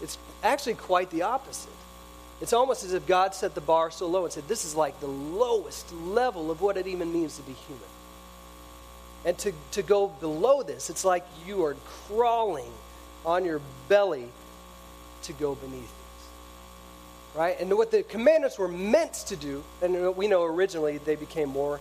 It's 0.02 0.18
actually 0.42 0.74
quite 0.74 1.10
the 1.10 1.22
opposite. 1.22 1.72
It's 2.40 2.52
almost 2.52 2.84
as 2.84 2.92
if 2.92 3.06
God 3.06 3.34
set 3.34 3.54
the 3.54 3.60
bar 3.60 3.90
so 3.90 4.06
low 4.06 4.24
and 4.24 4.32
said, 4.32 4.46
This 4.46 4.64
is 4.64 4.74
like 4.74 5.00
the 5.00 5.06
lowest 5.06 5.92
level 5.92 6.50
of 6.50 6.60
what 6.60 6.76
it 6.76 6.86
even 6.86 7.12
means 7.12 7.36
to 7.36 7.42
be 7.42 7.52
human. 7.52 7.88
And 9.24 9.38
to, 9.38 9.52
to 9.72 9.82
go 9.82 10.08
below 10.08 10.62
this, 10.62 10.90
it's 10.90 11.04
like 11.04 11.24
you 11.46 11.64
are 11.64 11.76
crawling 12.08 12.70
on 13.24 13.44
your 13.44 13.60
belly 13.88 14.28
to 15.22 15.32
go 15.32 15.54
beneath 15.54 15.80
this. 15.80 16.28
Right? 17.34 17.58
And 17.58 17.76
what 17.76 17.90
the 17.90 18.02
commandments 18.02 18.58
were 18.58 18.68
meant 18.68 19.14
to 19.14 19.36
do, 19.36 19.64
and 19.82 20.14
we 20.16 20.28
know 20.28 20.44
originally 20.44 20.98
they 20.98 21.16
became 21.16 21.48
more 21.48 21.80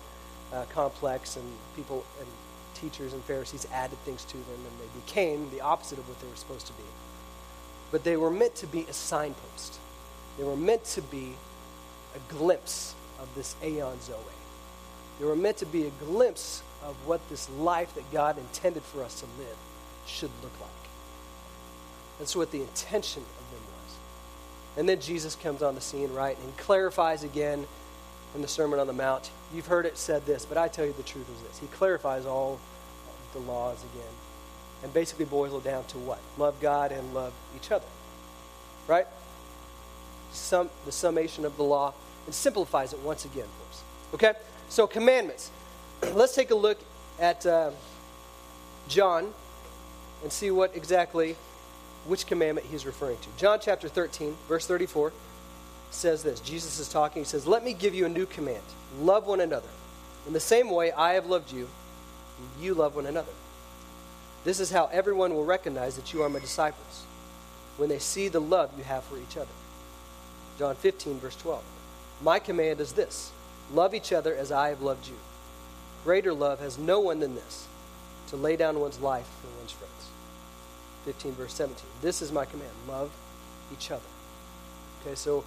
uh, 0.53 0.63
complex, 0.73 1.35
and 1.35 1.45
people 1.75 2.05
and 2.19 2.27
teachers 2.75 3.13
and 3.13 3.23
Pharisees 3.23 3.67
added 3.73 3.97
things 4.05 4.23
to 4.25 4.37
them, 4.37 4.59
and 4.67 4.79
they 4.79 4.99
became 5.05 5.49
the 5.51 5.61
opposite 5.61 5.97
of 5.97 6.07
what 6.07 6.19
they 6.21 6.27
were 6.27 6.35
supposed 6.35 6.67
to 6.67 6.73
be. 6.73 6.83
But 7.91 8.03
they 8.03 8.17
were 8.17 8.31
meant 8.31 8.55
to 8.55 8.67
be 8.67 8.85
a 8.89 8.93
signpost. 8.93 9.79
They 10.37 10.43
were 10.43 10.55
meant 10.55 10.83
to 10.85 11.01
be 11.01 11.33
a 12.15 12.33
glimpse 12.33 12.95
of 13.19 13.33
this 13.35 13.55
aeon 13.63 13.99
zoe. 14.01 14.15
They 15.19 15.25
were 15.25 15.35
meant 15.35 15.57
to 15.57 15.65
be 15.65 15.85
a 15.85 15.91
glimpse 16.05 16.61
of 16.83 16.95
what 17.05 17.27
this 17.29 17.49
life 17.51 17.93
that 17.95 18.11
God 18.11 18.37
intended 18.37 18.83
for 18.83 19.03
us 19.03 19.19
to 19.21 19.25
live 19.39 19.57
should 20.05 20.31
look 20.43 20.51
like. 20.59 20.69
That's 22.19 22.35
what 22.35 22.51
the 22.51 22.61
intention 22.61 23.23
of 23.23 23.51
them 23.51 23.61
was. 23.61 23.95
And 24.77 24.89
then 24.89 24.99
Jesus 24.99 25.35
comes 25.35 25.61
on 25.61 25.75
the 25.75 25.81
scene, 25.81 26.13
right, 26.13 26.37
and 26.37 26.57
clarifies 26.57 27.23
again 27.23 27.65
in 28.35 28.41
the 28.41 28.47
Sermon 28.47 28.79
on 28.79 28.87
the 28.87 28.93
Mount. 28.93 29.31
You've 29.53 29.67
heard 29.67 29.85
it 29.85 29.97
said 29.97 30.25
this, 30.25 30.45
but 30.45 30.57
I 30.57 30.67
tell 30.67 30.85
you 30.85 30.93
the 30.93 31.03
truth 31.03 31.27
is 31.29 31.41
this. 31.47 31.59
He 31.59 31.67
clarifies 31.67 32.25
all 32.25 32.59
the 33.33 33.39
laws 33.39 33.83
again 33.93 34.13
and 34.83 34.93
basically 34.93 35.25
boils 35.25 35.53
it 35.53 35.67
down 35.67 35.85
to 35.85 35.97
what? 35.97 36.19
Love 36.37 36.59
God 36.61 36.91
and 36.91 37.13
love 37.13 37.33
each 37.55 37.71
other. 37.71 37.85
Right? 38.87 39.07
The 40.31 40.91
summation 40.91 41.45
of 41.45 41.55
the 41.57 41.63
law 41.63 41.93
and 42.25 42.35
simplifies 42.35 42.93
it 42.93 42.99
once 42.99 43.25
again 43.25 43.47
for 43.57 43.69
us. 43.69 43.83
Okay? 44.13 44.33
So, 44.69 44.85
commandments. 44.85 45.49
Let's 46.13 46.35
take 46.35 46.51
a 46.51 46.55
look 46.55 46.77
at 47.19 47.45
uh, 47.45 47.71
John 48.89 49.33
and 50.23 50.31
see 50.31 50.51
what 50.51 50.75
exactly, 50.75 51.37
which 52.05 52.27
commandment 52.27 52.67
he's 52.67 52.85
referring 52.85 53.17
to. 53.19 53.27
John 53.37 53.59
chapter 53.61 53.87
13, 53.87 54.35
verse 54.47 54.67
34 54.67 55.13
says 55.91 56.23
this 56.23 56.39
Jesus 56.39 56.79
is 56.79 56.89
talking. 56.89 57.21
He 57.21 57.27
says, 57.27 57.47
Let 57.47 57.63
me 57.63 57.73
give 57.73 57.95
you 57.95 58.05
a 58.05 58.09
new 58.09 58.25
command 58.25 58.63
love 58.99 59.27
one 59.27 59.41
another. 59.41 59.67
In 60.27 60.33
the 60.33 60.39
same 60.39 60.69
way 60.69 60.91
I 60.91 61.13
have 61.13 61.25
loved 61.25 61.51
you, 61.51 61.67
you 62.59 62.73
love 62.73 62.95
one 62.95 63.05
another. 63.05 63.31
This 64.43 64.59
is 64.59 64.71
how 64.71 64.85
everyone 64.91 65.33
will 65.33 65.45
recognize 65.45 65.95
that 65.95 66.13
you 66.13 66.21
are 66.21 66.29
my 66.29 66.39
disciples 66.39 67.05
when 67.77 67.89
they 67.89 67.99
see 67.99 68.27
the 68.27 68.41
love 68.41 68.71
you 68.77 68.83
have 68.83 69.03
for 69.03 69.17
each 69.17 69.37
other. 69.37 69.51
John 70.57 70.75
15, 70.75 71.19
verse 71.19 71.35
12. 71.35 71.63
My 72.21 72.39
command 72.39 72.79
is 72.79 72.93
this 72.93 73.31
love 73.73 73.93
each 73.93 74.13
other 74.13 74.35
as 74.35 74.51
I 74.51 74.69
have 74.69 74.81
loved 74.81 75.07
you. 75.07 75.15
Greater 76.03 76.33
love 76.33 76.59
has 76.59 76.77
no 76.77 76.99
one 76.99 77.19
than 77.19 77.35
this 77.35 77.67
to 78.27 78.35
lay 78.35 78.55
down 78.55 78.79
one's 78.79 78.99
life 78.99 79.27
for 79.41 79.47
one's 79.57 79.71
friends. 79.71 79.93
15, 81.05 81.33
verse 81.33 81.53
17. 81.53 81.83
This 82.01 82.21
is 82.21 82.31
my 82.31 82.45
command 82.45 82.71
love 82.87 83.11
each 83.71 83.91
other. 83.91 84.01
Okay, 85.01 85.15
so 85.15 85.43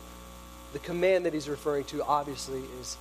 the 0.72 0.78
command 0.80 1.24
that 1.26 1.32
he's 1.32 1.48
referring 1.48 1.84
to 1.84 2.04
obviously 2.04 2.62
is 2.80 2.96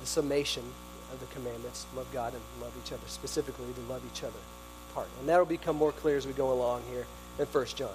the 0.00 0.06
summation 0.06 0.64
of 1.12 1.20
the 1.20 1.26
commandments 1.34 1.86
love 1.96 2.06
God 2.12 2.32
and 2.34 2.42
love 2.60 2.72
each 2.84 2.92
other, 2.92 3.02
specifically 3.06 3.66
the 3.72 3.92
love 3.92 4.02
each 4.12 4.22
other 4.22 4.32
part. 4.94 5.08
And 5.20 5.28
that'll 5.28 5.46
become 5.46 5.76
more 5.76 5.92
clear 5.92 6.16
as 6.16 6.26
we 6.26 6.32
go 6.32 6.52
along 6.52 6.82
here 6.90 7.06
in 7.38 7.46
1 7.46 7.66
John. 7.66 7.90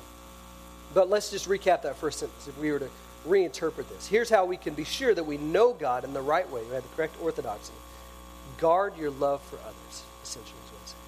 But 0.93 1.09
let's 1.09 1.29
just 1.29 1.47
recap 1.47 1.81
that 1.83 1.97
first 1.97 2.19
sentence 2.19 2.47
if 2.47 2.57
we 2.57 2.71
were 2.71 2.79
to 2.79 2.89
reinterpret 3.27 3.89
this. 3.89 4.07
Here's 4.07 4.29
how 4.29 4.45
we 4.45 4.57
can 4.57 4.73
be 4.73 4.83
sure 4.83 5.13
that 5.13 5.23
we 5.23 5.37
know 5.37 5.73
God 5.73 6.03
in 6.03 6.13
the 6.13 6.21
right 6.21 6.49
way, 6.49 6.61
we 6.63 6.73
have 6.73 6.83
the 6.83 6.95
correct 6.95 7.15
orthodoxy. 7.21 7.73
Guard 8.57 8.97
your 8.97 9.11
love 9.11 9.41
for 9.43 9.57
others, 9.57 10.03
essentially, 10.23 10.57
is 10.65 10.71
what 10.71 10.81
it's 10.83 10.91
saying. 10.91 11.03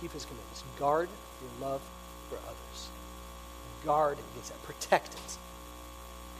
Keep 0.00 0.12
his 0.12 0.24
commandments. 0.24 0.62
Guard 0.78 1.08
your 1.40 1.68
love 1.68 1.80
for 2.28 2.36
others. 2.36 2.88
Guard 3.84 4.18
against 4.32 4.50
that. 4.50 4.62
Protect 4.62 5.14
it. 5.14 5.38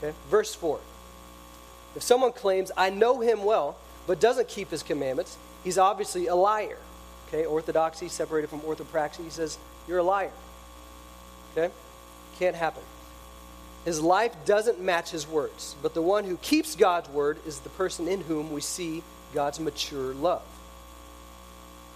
Okay? 0.03 0.13
Verse 0.29 0.53
4. 0.53 0.79
If 1.95 2.03
someone 2.03 2.33
claims, 2.33 2.71
I 2.75 2.89
know 2.89 3.21
him 3.21 3.43
well, 3.43 3.77
but 4.05 4.19
doesn't 4.19 4.47
keep 4.47 4.69
his 4.69 4.83
commandments, 4.83 5.37
he's 5.63 5.77
obviously 5.77 6.27
a 6.27 6.35
liar. 6.35 6.77
Okay? 7.27 7.45
Orthodoxy 7.45 8.09
separated 8.09 8.49
from 8.49 8.59
orthopraxy. 8.61 9.23
He 9.23 9.29
says, 9.29 9.57
You're 9.87 9.99
a 9.99 10.03
liar. 10.03 10.31
Okay? 11.55 11.73
Can't 12.37 12.55
happen. 12.55 12.83
His 13.85 14.01
life 14.01 14.33
doesn't 14.45 14.79
match 14.79 15.11
his 15.11 15.27
words, 15.27 15.75
but 15.81 15.93
the 15.93 16.01
one 16.01 16.23
who 16.23 16.37
keeps 16.37 16.75
God's 16.75 17.09
word 17.09 17.37
is 17.45 17.59
the 17.59 17.69
person 17.69 18.07
in 18.07 18.21
whom 18.21 18.51
we 18.51 18.61
see 18.61 19.03
God's 19.33 19.59
mature 19.59 20.13
love. 20.13 20.43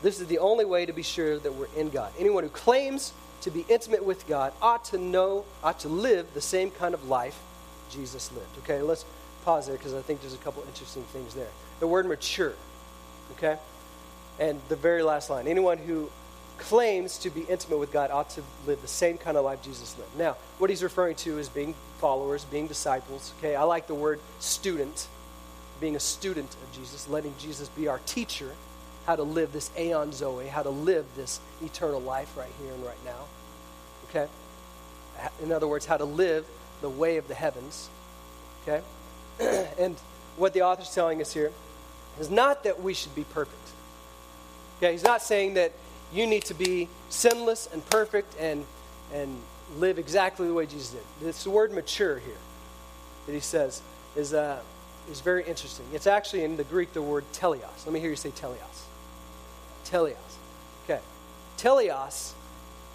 This 0.03 0.19
is 0.19 0.27
the 0.27 0.39
only 0.39 0.65
way 0.65 0.85
to 0.85 0.93
be 0.93 1.01
sure 1.01 1.39
that 1.39 1.53
we're 1.53 1.69
in 1.75 1.89
God. 1.89 2.11
Anyone 2.19 2.43
who 2.43 2.49
claims 2.49 3.13
to 3.41 3.51
be 3.51 3.65
intimate 3.69 4.03
with 4.03 4.27
God 4.27 4.53
ought 4.61 4.85
to 4.85 4.97
know, 4.97 5.45
ought 5.63 5.79
to 5.79 5.87
live 5.87 6.33
the 6.33 6.41
same 6.41 6.71
kind 6.71 6.93
of 6.93 7.07
life 7.07 7.39
Jesus 7.89 8.31
lived. 8.31 8.57
Okay, 8.59 8.81
let's 8.81 9.05
pause 9.43 9.67
there 9.67 9.77
because 9.77 9.93
I 9.93 10.01
think 10.01 10.21
there's 10.21 10.33
a 10.33 10.37
couple 10.37 10.63
interesting 10.67 11.03
things 11.03 11.33
there. 11.33 11.47
The 11.79 11.87
word 11.87 12.05
mature, 12.07 12.53
okay? 13.33 13.57
And 14.39 14.59
the 14.69 14.75
very 14.75 15.03
last 15.03 15.29
line 15.29 15.47
anyone 15.47 15.77
who 15.77 16.09
claims 16.57 17.17
to 17.19 17.29
be 17.29 17.41
intimate 17.41 17.77
with 17.77 17.91
God 17.91 18.11
ought 18.11 18.29
to 18.31 18.41
live 18.65 18.81
the 18.81 18.87
same 18.87 19.17
kind 19.17 19.37
of 19.37 19.45
life 19.45 19.61
Jesus 19.61 19.97
lived. 19.97 20.17
Now, 20.17 20.37
what 20.57 20.69
he's 20.69 20.83
referring 20.83 21.15
to 21.17 21.37
is 21.37 21.49
being 21.49 21.75
followers, 21.99 22.45
being 22.45 22.67
disciples. 22.67 23.33
Okay, 23.37 23.55
I 23.55 23.63
like 23.63 23.87
the 23.87 23.95
word 23.95 24.19
student, 24.39 25.07
being 25.79 25.95
a 25.95 25.99
student 25.99 26.55
of 26.63 26.71
Jesus, 26.71 27.07
letting 27.07 27.33
Jesus 27.37 27.69
be 27.69 27.87
our 27.87 27.99
teacher, 28.05 28.51
how 29.05 29.15
to 29.15 29.23
live 29.23 29.53
this 29.53 29.71
aeon 29.77 30.11
zoe, 30.11 30.47
how 30.47 30.63
to 30.63 30.69
live 30.69 31.05
this 31.15 31.39
eternal 31.63 32.01
life 32.01 32.35
right 32.35 32.51
here 32.61 32.73
and 32.73 32.83
right 32.83 32.97
now. 33.05 33.25
Okay? 34.09 34.27
In 35.41 35.51
other 35.51 35.67
words, 35.67 35.85
how 35.85 35.97
to 35.97 36.05
live 36.05 36.45
the 36.81 36.89
way 36.89 37.17
of 37.17 37.27
the 37.27 37.33
heavens. 37.33 37.89
Okay? 38.63 38.81
and 39.79 39.95
what 40.35 40.53
the 40.53 40.61
author's 40.61 40.93
telling 40.93 41.21
us 41.21 41.33
here 41.33 41.51
is 42.19 42.29
not 42.29 42.63
that 42.63 42.81
we 42.81 42.93
should 42.93 43.15
be 43.15 43.23
perfect. 43.23 43.55
Okay, 44.77 44.91
he's 44.91 45.03
not 45.03 45.21
saying 45.21 45.55
that 45.55 45.71
you 46.13 46.27
need 46.27 46.45
to 46.45 46.53
be 46.53 46.87
sinless 47.09 47.67
and 47.71 47.87
perfect 47.89 48.35
and, 48.39 48.65
and 49.13 49.37
live 49.77 49.99
exactly 49.99 50.47
the 50.47 50.53
way 50.53 50.65
Jesus 50.65 50.91
did. 50.91 51.27
It's 51.27 51.43
the 51.43 51.49
word 51.49 51.73
mature 51.73 52.19
here 52.19 52.37
that 53.25 53.33
he 53.33 53.39
says 53.39 53.81
is, 54.15 54.33
uh, 54.33 54.59
is 55.09 55.21
very 55.21 55.43
interesting. 55.43 55.85
It's 55.93 56.07
actually 56.07 56.43
in 56.43 56.57
the 56.57 56.63
Greek 56.63 56.93
the 56.93 57.01
word 57.01 57.25
teleos. 57.33 57.85
Let 57.85 57.93
me 57.93 57.99
hear 57.99 58.09
you 58.09 58.15
say 58.15 58.29
teleos. 58.29 58.57
Teleos. 59.85 60.15
Okay. 60.85 61.01
Teleos 61.57 62.33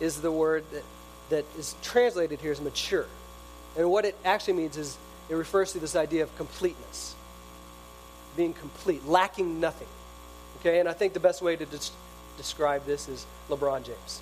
is 0.01 0.21
the 0.21 0.33
word 0.33 0.65
that, 0.73 0.85
that 1.31 1.45
is 1.59 1.75
translated 1.83 2.41
here 2.41 2.53
as 2.53 2.61
mature. 2.61 3.07
And 3.77 3.91
what 3.91 4.05
it 4.05 4.17
actually 4.25 4.55
means 4.55 4.77
is 4.77 4.99
it 5.29 5.35
refers 5.35 5.73
to 5.73 5.79
this 5.79 5.97
idea 5.97 6.23
of 6.23 6.37
completeness, 6.37 7.15
being 8.37 8.53
complete, 8.53 9.07
lacking 9.07 9.61
nothing. 9.61 9.89
Okay, 10.61 10.79
and 10.79 10.89
I 10.89 10.93
think 10.93 11.13
the 11.13 11.21
best 11.21 11.43
way 11.43 11.57
to 11.57 11.65
des- 11.65 11.93
describe 12.37 12.85
this 12.87 13.09
is 13.09 13.27
LeBron 13.49 13.85
James. 13.85 14.21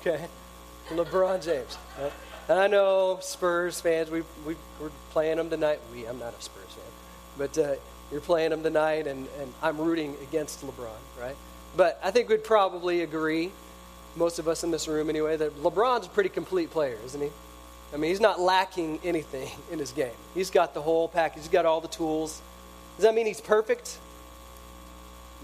Okay, 0.00 0.26
LeBron 0.90 1.44
James. 1.44 1.78
Right? 2.00 2.12
And 2.48 2.58
I 2.60 2.66
know 2.68 3.18
Spurs 3.20 3.80
fans, 3.80 4.10
we, 4.10 4.22
we, 4.46 4.54
we're 4.80 4.90
playing 5.10 5.38
them 5.38 5.50
tonight. 5.50 5.80
We, 5.92 6.06
I'm 6.06 6.18
not 6.18 6.34
a 6.38 6.42
Spurs 6.42 6.68
fan, 6.68 6.84
but 7.36 7.58
uh, 7.58 7.74
you're 8.12 8.20
playing 8.20 8.50
them 8.50 8.62
tonight, 8.62 9.06
and, 9.06 9.26
and 9.40 9.52
I'm 9.62 9.78
rooting 9.78 10.16
against 10.22 10.64
LeBron, 10.64 10.90
right? 11.20 11.34
But 11.76 11.98
I 12.04 12.10
think 12.10 12.28
we'd 12.28 12.44
probably 12.44 13.02
agree, 13.02 13.50
most 14.14 14.38
of 14.38 14.46
us 14.46 14.62
in 14.62 14.70
this 14.70 14.86
room 14.86 15.10
anyway, 15.10 15.36
that 15.36 15.56
LeBron's 15.62 16.06
a 16.06 16.10
pretty 16.10 16.28
complete 16.28 16.70
player, 16.70 16.98
isn't 17.04 17.20
he? 17.20 17.30
I 17.92 17.96
mean, 17.96 18.10
he's 18.10 18.20
not 18.20 18.40
lacking 18.40 19.00
anything 19.04 19.50
in 19.70 19.78
his 19.78 19.92
game. 19.92 20.10
He's 20.34 20.50
got 20.50 20.74
the 20.74 20.82
whole 20.82 21.08
package, 21.08 21.42
he's 21.42 21.48
got 21.48 21.66
all 21.66 21.80
the 21.80 21.88
tools. 21.88 22.40
Does 22.96 23.04
that 23.04 23.14
mean 23.14 23.26
he's 23.26 23.40
perfect? 23.40 23.98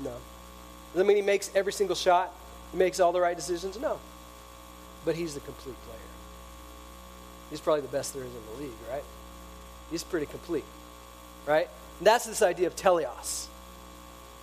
No. 0.02 0.10
Does 0.10 0.98
that 0.98 1.04
mean 1.04 1.16
he 1.16 1.22
makes 1.22 1.50
every 1.54 1.72
single 1.72 1.96
shot? 1.96 2.32
He 2.72 2.78
makes 2.78 3.00
all 3.00 3.12
the 3.12 3.20
right 3.20 3.36
decisions? 3.36 3.78
No. 3.78 3.98
But 5.04 5.14
he's 5.14 5.34
the 5.34 5.40
complete 5.40 5.76
player. 5.84 5.98
He's 7.50 7.60
probably 7.60 7.82
the 7.82 7.88
best 7.88 8.14
there 8.14 8.22
is 8.22 8.30
in 8.30 8.40
the 8.54 8.62
league, 8.62 8.78
right? 8.90 9.04
He's 9.90 10.02
pretty 10.02 10.26
complete, 10.26 10.64
right? 11.46 11.68
And 11.98 12.06
that's 12.06 12.24
this 12.24 12.40
idea 12.40 12.66
of 12.66 12.74
teleos. 12.74 13.46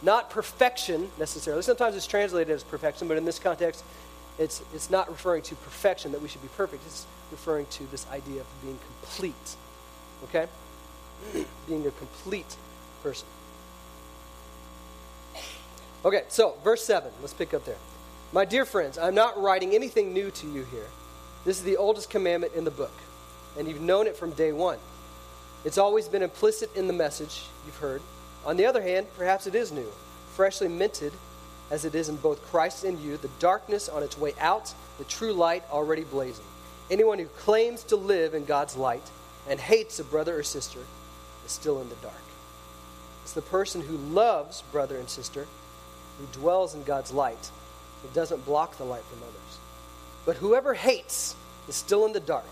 Not 0.02 0.30
perfection 0.30 1.10
necessarily. 1.18 1.64
Sometimes 1.64 1.96
it's 1.96 2.08
translated 2.08 2.54
as 2.54 2.64
perfection, 2.64 3.08
but 3.08 3.18
in 3.18 3.26
this 3.26 3.40
context, 3.40 3.84
it's, 4.40 4.64
it's 4.74 4.90
not 4.90 5.10
referring 5.10 5.42
to 5.44 5.56
perfection, 5.56 6.14
that 6.14 6.22
we 6.22 6.30
should 6.30 6.42
be 6.42 6.48
perfect. 6.56 6.84
It's 6.86 7.06
referring 7.30 7.66
to 7.72 7.86
this 7.92 8.08
idea 8.10 8.42
of 8.42 8.48
being 8.64 8.80
complete. 9.02 9.56
Okay? 10.24 10.48
being 11.68 11.86
a 11.86 11.92
complete 11.92 12.56
person. 13.04 13.28
Okay, 16.06 16.24
so 16.30 16.56
verse 16.64 16.84
7. 16.86 17.12
Let's 17.20 17.34
pick 17.34 17.54
up 17.54 17.66
there. 17.66 17.76
My 18.32 18.46
dear 18.46 18.64
friends, 18.64 18.98
I'm 18.98 19.16
not 19.16 19.42
writing 19.42 19.76
anything 19.76 20.14
new 20.14 20.32
to 20.32 20.48
you 20.48 20.64
here. 20.72 20.88
This 21.44 21.58
is 21.58 21.64
the 21.64 21.78
oldest 21.78 22.10
commandment 22.10 22.54
in 22.54 22.64
the 22.64 22.72
book, 22.72 22.94
and 23.58 23.68
you've 23.68 23.82
known 23.82 24.08
it 24.08 24.16
from 24.16 24.32
day 24.32 24.54
one. 24.54 24.78
It's 25.66 25.78
always 25.78 26.08
been 26.08 26.24
implicit 26.24 26.74
in 26.76 26.88
the 26.88 26.94
message 26.94 27.44
you've 27.66 27.78
heard. 27.78 28.02
On 28.46 28.56
the 28.56 28.66
other 28.66 28.82
hand, 28.82 29.08
perhaps 29.18 29.48
it 29.48 29.56
is 29.56 29.72
new, 29.74 29.88
freshly 30.36 30.70
minted 30.70 31.12
as 31.72 31.86
it 31.86 31.96
is 31.96 32.10
in 32.10 32.16
both 32.18 32.44
Christ 32.52 32.84
and 32.84 33.00
you, 33.00 33.18
the 33.18 33.30
darkness 33.40 33.90
on 33.90 34.04
its 34.04 34.18
way 34.18 34.34
out, 34.40 34.74
the 34.98 35.04
true 35.06 35.34
light 35.34 35.64
already 35.72 36.04
blazing. 36.04 36.46
Anyone 36.90 37.20
who 37.20 37.26
claims 37.26 37.84
to 37.84 37.96
live 37.96 38.34
in 38.34 38.46
God's 38.46 38.76
light 38.76 39.10
and 39.48 39.60
hates 39.60 40.00
a 40.00 40.04
brother 40.04 40.40
or 40.40 40.44
sister 40.44 40.80
is 41.46 41.52
still 41.52 41.82
in 41.82 41.90
the 41.90 41.96
dark. 41.96 42.14
It's 43.24 43.34
the 43.34 43.42
person 43.42 43.82
who 43.82 43.98
loves 43.98 44.64
brother 44.72 44.98
and 44.98 45.08
sister 45.08 45.46
who 46.20 46.40
dwells 46.40 46.74
in 46.74 46.84
God's 46.84 47.12
light. 47.12 47.52
It 48.04 48.14
doesn't 48.14 48.46
block 48.46 48.78
the 48.78 48.84
light 48.84 49.04
from 49.04 49.20
others. 49.22 49.60
But 50.26 50.38
whoever 50.38 50.74
hates 50.74 51.36
is 51.68 51.76
still 51.76 52.06
in 52.06 52.14
the 52.14 52.20
dark, 52.20 52.50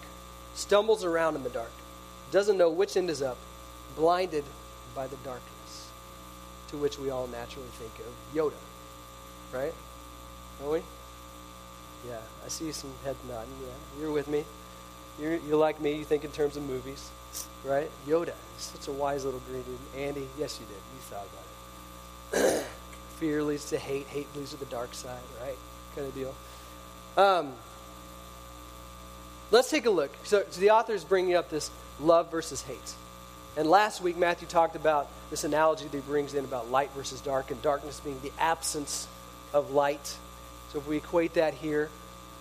stumbles 0.56 1.04
around 1.04 1.36
in 1.36 1.44
the 1.44 1.50
dark, 1.50 1.72
doesn't 2.32 2.58
know 2.58 2.70
which 2.70 2.98
end 2.98 3.10
is 3.10 3.22
up, 3.22 3.38
blinded 3.96 4.44
by 4.96 5.08
the 5.08 5.16
darkness, 5.18 5.90
to 6.70 6.78
which 6.78 7.00
we 7.00 7.10
all 7.10 7.28
naturally 7.28 7.68
think 7.80 7.92
of 8.00 8.36
Yoda, 8.36 8.54
right? 9.54 9.74
Don't 10.60 10.72
we? 10.72 10.82
Yeah, 12.08 12.20
I 12.46 12.50
see 12.50 12.72
some 12.72 12.92
head 13.04 13.16
nodding. 13.28 13.50
Yeah, 13.62 14.02
you're 14.02 14.12
with 14.12 14.28
me. 14.28 14.46
You're, 15.20 15.36
you're 15.38 15.58
like 15.58 15.82
me. 15.82 15.94
You 15.94 16.04
think 16.04 16.24
in 16.24 16.32
terms 16.32 16.58
of 16.58 16.64
movies, 16.64 17.10
right? 17.64 17.90
Yoda, 18.08 18.34
such 18.58 18.88
a 18.88 18.92
wise 18.92 19.26
little 19.26 19.42
green 19.50 19.64
dude. 19.64 19.78
Andy, 19.96 20.28
yes, 20.38 20.60
you 20.60 20.66
did. 20.68 20.76
You 20.94 21.02
thought 21.02 21.28
about 22.32 22.58
it. 22.60 22.66
Fear 23.18 23.44
leads 23.44 23.70
to 23.72 23.78
hate. 23.78 24.08
Hate 24.08 24.28
leads 24.36 24.52
to 24.52 24.58
the 24.58 24.66
dark 24.66 24.94
side, 24.94 25.20
right? 25.42 25.58
Kind 25.96 26.08
of 26.08 26.14
deal. 26.14 26.36
Um, 27.18 27.54
let's 29.50 29.70
take 29.72 29.88
a 29.88 29.90
look. 29.90 30.12
So, 30.24 30.44
so 30.50 30.62
the 30.62 30.70
author 30.70 30.94
is 30.94 31.04
bringing 31.04 31.34
up 31.34 31.50
this 31.50 31.72
love 32.00 32.30
versus 32.30 32.62
hate. 32.62 32.94
And 33.58 33.68
last 33.68 34.02
week, 34.02 34.18
Matthew 34.18 34.48
talked 34.48 34.76
about 34.76 35.10
this 35.32 35.44
analogy 35.44 35.86
that 35.86 35.98
he 35.98 36.02
brings 36.02 36.36
in 36.36 36.46
about 36.46 36.70
light 36.70 36.92
versus 36.92 37.20
dark, 37.22 37.50
and 37.50 37.60
darkness 37.64 38.00
being 38.00 38.20
the 38.22 38.32
absence 38.40 39.08
of 39.54 39.72
light. 39.72 40.16
So 40.72 40.80
if 40.80 40.88
we 40.88 40.98
equate 40.98 41.34
that 41.36 41.54
here, 41.54 41.90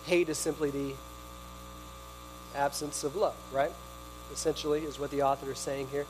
hate 0.06 0.28
is 0.28 0.38
simply 0.38 0.70
the 0.70 0.94
absence 2.54 3.04
of 3.04 3.16
love, 3.16 3.36
right? 3.52 3.72
Essentially, 4.32 4.80
is 4.80 4.98
what 4.98 5.10
the 5.10 5.22
author 5.22 5.50
is 5.52 5.58
saying 5.58 5.88
here. 5.90 6.06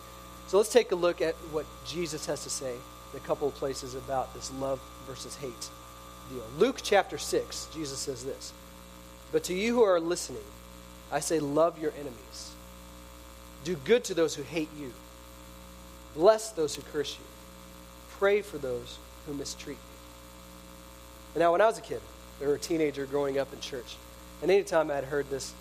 So 0.48 0.56
let's 0.56 0.72
take 0.72 0.92
a 0.92 0.96
look 0.96 1.20
at 1.20 1.34
what 1.50 1.66
Jesus 1.86 2.26
has 2.26 2.42
to 2.44 2.50
say 2.50 2.74
in 3.12 3.16
a 3.16 3.26
couple 3.26 3.48
of 3.48 3.54
places 3.54 3.94
about 3.94 4.32
this 4.34 4.52
love 4.52 4.80
versus 5.06 5.36
hate 5.36 5.68
deal. 6.30 6.42
Luke 6.58 6.80
chapter 6.82 7.18
6, 7.18 7.68
Jesus 7.74 7.98
says 7.98 8.24
this 8.24 8.52
But 9.32 9.44
to 9.44 9.54
you 9.54 9.74
who 9.74 9.82
are 9.82 10.00
listening, 10.00 10.44
I 11.10 11.20
say, 11.20 11.38
love 11.38 11.80
your 11.80 11.92
enemies. 11.92 12.52
Do 13.64 13.76
good 13.84 14.04
to 14.04 14.14
those 14.14 14.34
who 14.34 14.42
hate 14.42 14.68
you. 14.78 14.92
Bless 16.14 16.50
those 16.50 16.74
who 16.74 16.82
curse 16.82 17.16
you. 17.18 17.24
Pray 18.18 18.42
for 18.42 18.58
those 18.58 18.98
who 19.26 19.34
mistreat 19.34 19.76
you. 19.76 19.85
And 21.36 21.42
now, 21.42 21.52
when 21.52 21.60
I 21.60 21.66
was 21.66 21.76
a 21.76 21.82
kid, 21.82 22.00
or 22.40 22.54
a 22.54 22.58
teenager 22.58 23.04
growing 23.04 23.38
up 23.38 23.52
in 23.52 23.60
church, 23.60 23.98
and 24.40 24.50
anytime 24.50 24.90
I'd 24.90 25.04
heard 25.04 25.28
this 25.28 25.52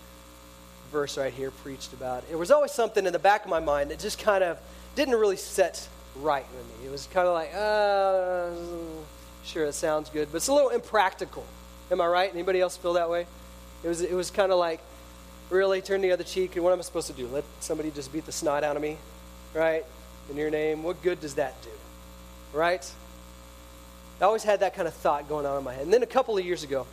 verse 0.89 1.17
right 1.17 1.33
here 1.33 1.51
preached 1.51 1.91
about, 1.91 2.23
it 2.31 2.39
was 2.39 2.49
always 2.49 2.71
something 2.71 3.05
in 3.05 3.11
the 3.11 3.19
back 3.19 3.43
of 3.43 3.49
my 3.49 3.59
mind 3.59 3.91
that 3.91 3.99
just 3.99 4.17
kind 4.17 4.41
of 4.41 4.57
didn't 4.95 5.15
really 5.15 5.35
set 5.35 5.85
right 6.15 6.45
with 6.55 6.79
me. 6.79 6.87
It 6.87 6.91
was 6.91 7.09
kind 7.11 7.27
of 7.27 7.33
like, 7.33 7.53
uh, 7.53 8.51
sure, 9.43 9.65
it 9.65 9.73
sounds 9.73 10.09
good, 10.09 10.29
but 10.31 10.37
it's 10.37 10.47
a 10.47 10.53
little 10.53 10.69
impractical. 10.69 11.43
Am 11.91 11.99
I 11.99 12.07
right? 12.07 12.33
Anybody 12.33 12.61
else 12.61 12.77
feel 12.77 12.93
that 12.93 13.09
way? 13.09 13.27
It 13.83 13.89
was, 13.89 13.99
it 13.99 14.13
was 14.13 14.31
kind 14.31 14.53
of 14.53 14.57
like, 14.57 14.79
really 15.49 15.81
turn 15.81 15.99
the 15.99 16.13
other 16.13 16.23
cheek, 16.23 16.55
and 16.55 16.63
what 16.63 16.71
am 16.71 16.79
I 16.79 16.83
supposed 16.83 17.07
to 17.07 17.13
do? 17.13 17.27
Let 17.27 17.43
somebody 17.59 17.91
just 17.91 18.13
beat 18.13 18.25
the 18.25 18.31
snot 18.31 18.63
out 18.63 18.77
of 18.77 18.81
me, 18.81 18.95
right? 19.53 19.83
In 20.31 20.37
your 20.37 20.49
name? 20.49 20.83
What 20.83 21.03
good 21.03 21.19
does 21.19 21.33
that 21.33 21.61
do? 21.63 21.69
Right? 22.53 22.89
I 24.21 24.25
always 24.25 24.43
had 24.43 24.61
that 24.61 24.75
kind 24.75 24.87
of 24.87 24.93
thought 24.93 25.27
going 25.27 25.45
on 25.45 25.57
in 25.57 25.63
my 25.63 25.73
head. 25.73 25.83
And 25.83 25.93
then 25.93 26.03
a 26.03 26.07
couple 26.07 26.37
of 26.37 26.45
years 26.45 26.63
ago, 26.63 26.87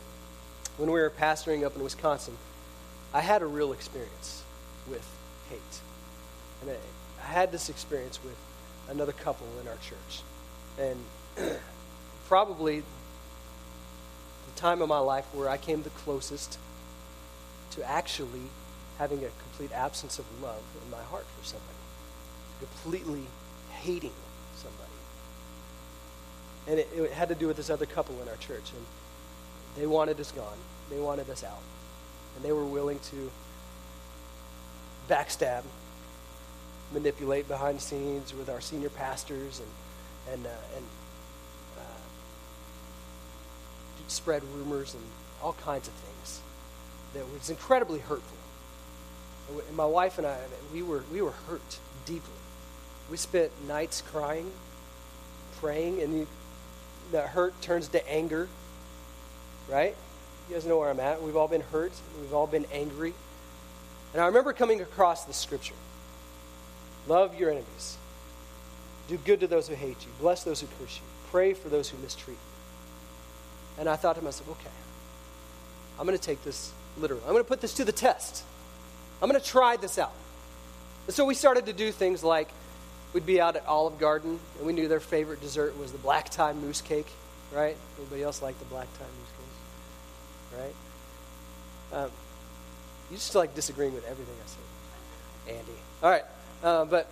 when 0.77 0.91
we 0.91 0.99
were 0.99 1.09
pastoring 1.09 1.63
up 1.63 1.75
in 1.75 1.83
Wisconsin, 1.83 2.35
I 3.13 3.21
had 3.21 3.41
a 3.41 3.45
real 3.45 3.71
experience 3.71 4.43
with 4.89 5.07
hate. 5.49 5.59
And 6.61 6.71
I, 6.71 6.75
I 7.23 7.27
had 7.27 7.51
this 7.51 7.69
experience 7.69 8.19
with 8.23 8.35
another 8.89 9.13
couple 9.13 9.47
in 9.61 9.67
our 9.67 9.77
church. 9.77 10.21
And 10.79 10.99
probably 12.27 12.79
the 12.79 14.59
time 14.59 14.81
of 14.81 14.89
my 14.89 14.99
life 14.99 15.25
where 15.33 15.47
I 15.47 15.57
came 15.57 15.83
the 15.83 15.91
closest 15.91 16.57
to 17.71 17.89
actually 17.89 18.49
having 18.97 19.23
a 19.23 19.29
complete 19.43 19.71
absence 19.71 20.19
of 20.19 20.25
love 20.41 20.61
in 20.83 20.91
my 20.91 21.01
heart 21.03 21.25
for 21.39 21.45
somebody, 21.45 21.73
completely 22.59 23.23
hating 23.71 24.13
somebody. 24.55 24.92
And 26.67 26.79
it, 26.79 26.87
it, 26.95 27.11
had 27.11 27.29
to 27.29 27.35
do 27.35 27.47
with 27.47 27.57
this 27.57 27.69
other 27.69 27.85
couple 27.85 28.21
in 28.21 28.29
our 28.29 28.37
church. 28.37 28.71
And 28.75 28.85
they 29.75 29.87
wanted 29.87 30.19
us 30.19 30.31
gone, 30.31 30.57
they 30.89 30.99
wanted 30.99 31.29
us 31.29 31.43
out. 31.43 31.61
And 32.35 32.45
they 32.45 32.51
were 32.51 32.65
willing 32.65 32.99
to 33.11 33.31
backstab, 35.09 35.63
manipulate 36.93 37.47
behind 37.47 37.77
the 37.77 37.81
scenes 37.81 38.33
with 38.33 38.49
our 38.49 38.61
senior 38.61 38.89
pastors 38.89 39.59
and, 39.59 40.33
and, 40.33 40.45
uh, 40.45 40.75
and 40.77 40.85
uh, 41.77 41.99
spread 44.07 44.43
rumors 44.55 44.93
and 44.93 45.03
all 45.41 45.53
kinds 45.53 45.87
of 45.87 45.93
things 45.93 46.41
that 47.13 47.31
was 47.31 47.49
incredibly 47.49 47.99
hurtful. 47.99 48.37
And 49.67 49.77
my 49.77 49.85
wife 49.85 50.17
and 50.17 50.25
I, 50.25 50.37
we 50.73 50.81
were, 50.81 51.03
we 51.11 51.21
were 51.21 51.33
hurt 51.47 51.79
deeply. 52.05 52.33
We 53.11 53.17
spent 53.17 53.51
nights 53.67 54.01
crying, 54.01 54.51
praying, 55.59 56.01
and 56.01 56.25
that 57.11 57.29
hurt 57.29 57.59
turns 57.61 57.87
to 57.89 58.11
anger, 58.11 58.47
right? 59.69 59.95
You 60.49 60.55
guys 60.55 60.65
know 60.65 60.77
where 60.77 60.89
I'm 60.89 60.99
at. 60.99 61.21
We've 61.21 61.35
all 61.35 61.47
been 61.47 61.61
hurt, 61.61 61.91
we've 62.19 62.33
all 62.33 62.47
been 62.47 62.65
angry. 62.71 63.13
And 64.13 64.21
I 64.21 64.27
remember 64.27 64.53
coming 64.53 64.81
across 64.81 65.25
this 65.25 65.37
scripture 65.37 65.75
Love 67.07 67.37
your 67.37 67.49
enemies, 67.49 67.97
do 69.07 69.17
good 69.17 69.41
to 69.41 69.47
those 69.47 69.67
who 69.67 69.75
hate 69.75 69.97
you, 70.01 70.11
bless 70.19 70.43
those 70.43 70.61
who 70.61 70.67
curse 70.79 70.97
you, 70.97 71.03
pray 71.31 71.53
for 71.53 71.69
those 71.69 71.89
who 71.89 71.97
mistreat 71.97 72.37
you. 72.37 73.81
And 73.81 73.89
I 73.89 73.95
thought 73.95 74.15
to 74.15 74.21
myself, 74.21 74.49
okay, 74.49 74.69
I'm 75.99 76.05
going 76.05 76.17
to 76.17 76.23
take 76.23 76.43
this 76.43 76.71
literally. 76.97 77.23
I'm 77.25 77.31
going 77.31 77.43
to 77.43 77.47
put 77.47 77.61
this 77.61 77.73
to 77.75 77.85
the 77.85 77.91
test. 77.91 78.43
I'm 79.21 79.29
going 79.29 79.41
to 79.41 79.45
try 79.45 79.77
this 79.77 79.97
out. 79.97 80.13
And 81.07 81.15
so 81.15 81.25
we 81.25 81.33
started 81.33 81.65
to 81.65 81.73
do 81.73 81.91
things 81.91 82.23
like 82.23 82.49
we'd 83.13 83.25
be 83.25 83.39
out 83.39 83.55
at 83.55 83.65
Olive 83.65 83.99
Garden, 83.99 84.39
and 84.57 84.67
we 84.67 84.73
knew 84.73 84.87
their 84.87 84.99
favorite 84.99 85.41
dessert 85.41 85.77
was 85.77 85.91
the 85.91 85.97
black 85.97 86.29
tie 86.29 86.53
mousse 86.53 86.81
cake, 86.81 87.07
right? 87.53 87.77
Anybody 87.99 88.23
else 88.23 88.41
like 88.41 88.57
the 88.59 88.65
black 88.65 88.87
tie 88.97 89.05
mousse 89.05 90.59
cake? 90.59 90.59
Right? 90.59 91.99
Um, 91.99 92.11
you 93.11 93.17
just 93.17 93.35
like 93.35 93.55
disagreeing 93.55 93.93
with 93.93 94.05
everything 94.05 94.35
I 94.43 94.47
say, 94.47 95.57
Andy. 95.57 95.79
All 96.01 96.09
right, 96.09 96.23
uh, 96.63 96.85
but 96.85 97.07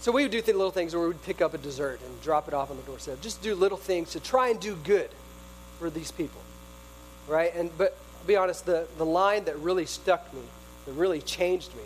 so 0.00 0.12
we 0.12 0.22
would 0.22 0.30
do 0.30 0.40
little 0.40 0.70
things 0.70 0.94
where 0.94 1.02
we 1.02 1.08
would 1.08 1.22
pick 1.24 1.40
up 1.40 1.54
a 1.54 1.58
dessert 1.58 2.00
and 2.04 2.22
drop 2.22 2.48
it 2.48 2.54
off 2.54 2.70
on 2.70 2.76
the 2.76 2.82
doorstep. 2.84 3.20
Just 3.20 3.42
do 3.42 3.54
little 3.54 3.78
things 3.78 4.12
to 4.12 4.20
try 4.20 4.48
and 4.48 4.60
do 4.60 4.76
good 4.76 5.10
for 5.78 5.90
these 5.90 6.12
people, 6.12 6.40
right? 7.26 7.54
And 7.54 7.76
but 7.76 7.96
I'll 8.20 8.26
be 8.26 8.36
honest, 8.36 8.66
the, 8.66 8.86
the 8.98 9.06
line 9.06 9.44
that 9.44 9.58
really 9.58 9.86
stuck 9.86 10.32
me, 10.32 10.42
that 10.84 10.92
really 10.92 11.20
changed 11.20 11.74
me, 11.74 11.82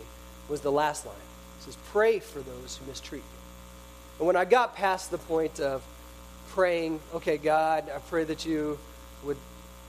was 0.48 0.60
the 0.60 0.72
last 0.72 1.06
line. 1.06 1.14
It 1.60 1.64
says, 1.64 1.76
Pray 1.92 2.20
for 2.20 2.40
those 2.40 2.76
who 2.76 2.86
mistreat 2.86 3.22
you. 3.22 3.38
And 4.18 4.26
when 4.26 4.36
I 4.36 4.44
got 4.44 4.74
past 4.74 5.10
the 5.10 5.18
point 5.18 5.60
of 5.60 5.82
praying, 6.50 7.00
okay, 7.14 7.36
God, 7.36 7.90
I 7.94 7.98
pray 7.98 8.24
that 8.24 8.46
you 8.46 8.78
would 9.24 9.36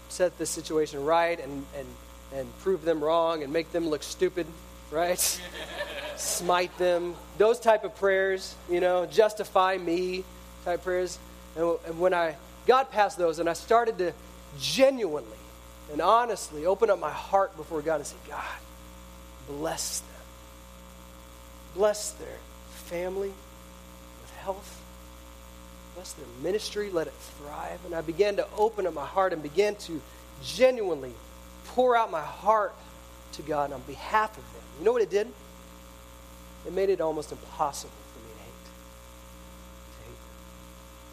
set 0.09 0.37
this 0.37 0.49
situation 0.49 1.03
right 1.05 1.39
and, 1.39 1.65
and, 1.77 1.87
and 2.33 2.59
prove 2.59 2.83
them 2.83 3.03
wrong 3.03 3.43
and 3.43 3.53
make 3.53 3.71
them 3.71 3.87
look 3.87 4.03
stupid, 4.03 4.45
right? 4.91 5.19
Smite 6.17 6.77
them. 6.77 7.15
Those 7.37 7.59
type 7.59 7.83
of 7.83 7.95
prayers, 7.95 8.53
you 8.69 8.81
know, 8.81 9.05
justify 9.05 9.77
me 9.77 10.23
type 10.65 10.83
prayers. 10.83 11.17
And, 11.55 11.77
and 11.87 11.99
when 11.99 12.13
I 12.13 12.35
got 12.67 12.91
past 12.91 13.17
those 13.17 13.39
and 13.39 13.49
I 13.49 13.53
started 13.53 13.97
to 13.99 14.13
genuinely 14.59 15.37
and 15.91 16.01
honestly 16.01 16.65
open 16.65 16.89
up 16.89 16.99
my 16.99 17.11
heart 17.11 17.55
before 17.55 17.81
God 17.81 17.95
and 17.95 18.05
say, 18.05 18.17
God, 18.27 18.45
bless 19.47 20.01
them. 20.01 20.10
Bless 21.75 22.11
their 22.11 22.37
family 22.85 23.29
with 24.21 24.35
health. 24.39 24.81
Bless 25.95 26.13
their 26.13 26.25
ministry. 26.41 26.89
Let 26.89 27.07
it 27.07 27.13
thrive. 27.13 27.79
And 27.85 27.93
I 27.93 28.01
began 28.01 28.35
to 28.37 28.47
open 28.57 28.87
up 28.87 28.93
my 28.93 29.05
heart 29.05 29.33
and 29.33 29.41
began 29.41 29.75
to 29.75 30.01
genuinely 30.43 31.13
pour 31.67 31.95
out 31.95 32.11
my 32.11 32.21
heart 32.21 32.73
to 33.33 33.41
God 33.41 33.71
on 33.71 33.81
behalf 33.81 34.37
of 34.37 34.43
them. 34.53 34.61
You 34.79 34.85
know 34.85 34.91
what 34.91 35.01
it 35.01 35.09
did? 35.09 35.27
It 36.65 36.73
made 36.73 36.89
it 36.89 37.01
almost 37.01 37.31
impossible 37.31 37.93
for 38.13 38.19
me 38.19 38.33
to 38.33 38.43
hate. 38.43 38.51
To 39.95 40.09
hate 40.09 40.17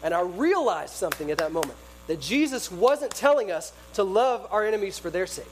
And 0.05 0.13
I 0.13 0.21
realized 0.21 0.93
something 0.93 1.31
at 1.31 1.37
that 1.37 1.51
moment 1.51 1.77
that 2.07 2.19
Jesus 2.19 2.71
wasn't 2.71 3.11
telling 3.11 3.51
us 3.51 3.71
to 3.93 4.03
love 4.03 4.47
our 4.51 4.65
enemies 4.65 4.97
for 4.97 5.09
their 5.09 5.27
sake. 5.27 5.45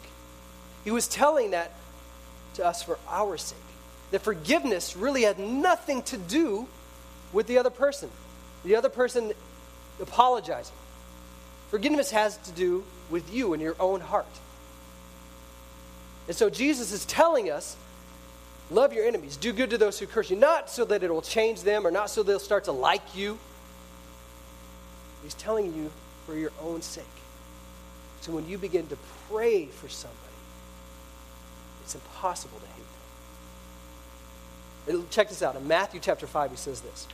He 0.84 0.91
was 0.91 1.08
telling 1.08 1.52
that 1.52 1.74
to 2.56 2.65
us 2.65 2.82
for 2.82 2.98
our 3.08 3.38
sake. 3.38 3.58
That 4.12 4.22
forgiveness 4.22 4.96
really 4.96 5.24
had 5.24 5.39
nothing 5.39 6.02
to 6.04 6.17
do 6.17 6.67
with 7.34 7.48
the 7.48 7.58
other 7.58 7.70
person, 7.70 8.10
the 8.63 8.76
other 8.76 8.89
person 8.89 9.34
apologizing. 10.02 10.76
Forgiveness 11.70 12.12
has 12.12 12.38
to 12.38 12.52
do 12.52 12.84
with 13.10 13.34
you 13.34 13.54
and 13.54 13.62
your 13.62 13.76
own 13.80 14.00
heart. 14.00 14.26
And 16.28 16.36
so 16.36 16.50
Jesus 16.50 16.91
is 16.91 17.06
telling 17.06 17.50
us 17.50 17.76
love 18.70 18.93
your 18.93 19.06
enemies, 19.06 19.38
do 19.38 19.54
good 19.54 19.70
to 19.70 19.78
those 19.78 20.00
who 20.00 20.08
curse 20.08 20.30
you, 20.30 20.36
not 20.36 20.70
so 20.70 20.86
that 20.86 21.04
it 21.04 21.12
will 21.12 21.22
change 21.22 21.62
them 21.62 21.88
or 21.88 21.91
not 21.91 22.10
so 22.10 22.24
they'll 22.24 22.39
start 22.39 22.65
to 22.65 22.72
like 22.72 23.15
you. 23.15 23.38
He's 25.24 25.34
telling 25.34 25.74
you 25.74 25.91
for 26.26 26.36
your 26.36 26.52
own 26.62 26.82
sake. 26.82 27.06
So 28.22 28.32
when 28.34 28.48
you 28.48 28.58
begin 28.58 28.88
to 28.88 28.98
pray 29.30 29.65
for 29.67 29.88
somebody, 29.88 30.22
it's 31.84 31.96
impossible 31.96 32.60
to 32.60 32.65
hate 32.65 32.76
them. 32.76 32.96
Check 35.10 35.30
this 35.30 35.41
out. 35.41 35.56
In 35.56 35.67
Matthew 35.67 36.00
chapter 36.00 36.28
5, 36.28 36.52
he 36.52 36.58
says 36.58 36.82
this 36.82 37.08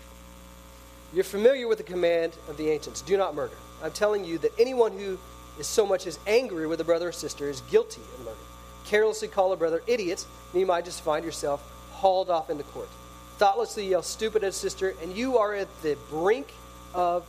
You're 1.13 1.23
familiar 1.23 1.67
with 1.67 1.79
the 1.79 1.83
command 1.83 2.35
of 2.47 2.57
the 2.57 2.69
ancients 2.69 3.01
do 3.01 3.17
not 3.17 3.35
murder. 3.35 3.55
I'm 3.83 3.91
telling 3.91 4.23
you 4.23 4.37
that 4.39 4.51
anyone 4.59 4.97
who 4.97 5.17
is 5.59 5.67
so 5.67 5.85
much 5.85 6.07
as 6.07 6.19
angry 6.27 6.67
with 6.67 6.81
a 6.81 6.83
brother 6.83 7.09
or 7.09 7.11
sister 7.11 7.49
is 7.49 7.61
guilty 7.61 8.01
of 8.13 8.25
murder. 8.25 8.37
Carelessly 8.85 9.27
call 9.27 9.53
a 9.53 9.57
brother 9.57 9.81
idiots, 9.87 10.25
and 10.51 10.59
you 10.59 10.65
might 10.65 10.85
just 10.85 11.01
find 11.01 11.23
yourself 11.25 11.61
hauled 11.91 12.29
off 12.29 12.49
into 12.49 12.63
court. 12.65 12.89
Thoughtlessly 13.37 13.87
yell 13.87 14.03
stupid 14.03 14.43
at 14.43 14.49
a 14.49 14.51
sister, 14.51 14.93
and 15.01 15.15
you 15.15 15.37
are 15.37 15.53
at 15.53 15.67
the 15.81 15.97
brink 16.09 16.53
of 16.93 17.25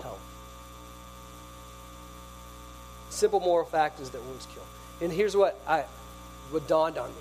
hell. 0.00 0.18
Simple 3.10 3.40
moral 3.40 3.66
fact 3.66 4.00
is 4.00 4.10
that 4.10 4.22
wounds 4.24 4.46
kill. 4.52 4.64
And 5.00 5.12
here's 5.12 5.36
what 5.36 5.58
I 5.66 5.84
what 6.50 6.66
dawned 6.68 6.98
on 6.98 7.08
me. 7.08 7.16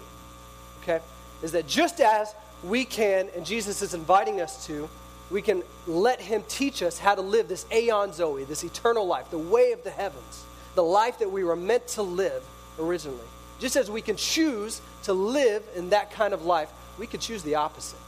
Okay? 0.82 1.00
Is 1.42 1.52
that 1.52 1.68
just 1.68 2.00
as 2.00 2.34
we 2.64 2.86
can, 2.86 3.30
and 3.36 3.46
Jesus 3.46 3.82
is 3.82 3.94
inviting 3.94 4.42
us 4.42 4.66
to, 4.68 4.90
we 5.30 5.42
can 5.42 5.64
let 5.88 6.22
him 6.22 6.44
teach 6.48 6.84
us 6.84 6.98
how 6.98 7.16
to 7.16 7.22
live 7.22 7.48
this 7.48 7.66
aeon 7.72 8.14
zoe, 8.14 8.44
this 8.44 8.64
eternal 8.64 9.06
life, 9.06 9.30
the 9.32 9.38
way 9.38 9.72
of 9.72 9.84
the 9.84 9.90
heavens, 9.90 10.46
the 10.76 10.84
life 10.84 11.20
that 11.20 11.32
we 11.32 11.44
were 11.44 11.56
meant 11.56 11.88
to 11.90 12.02
live 12.02 12.44
originally. 12.80 13.20
Just 13.60 13.76
as 13.76 13.90
we 13.90 14.02
can 14.02 14.16
choose 14.16 14.82
to 15.04 15.14
live 15.14 15.64
in 15.76 15.90
that 15.90 16.12
kind 16.12 16.34
of 16.34 16.46
life, 16.46 16.72
we 16.98 17.08
could 17.08 17.22
choose 17.22 17.44
the 17.44 17.56
opposite. 17.56 18.00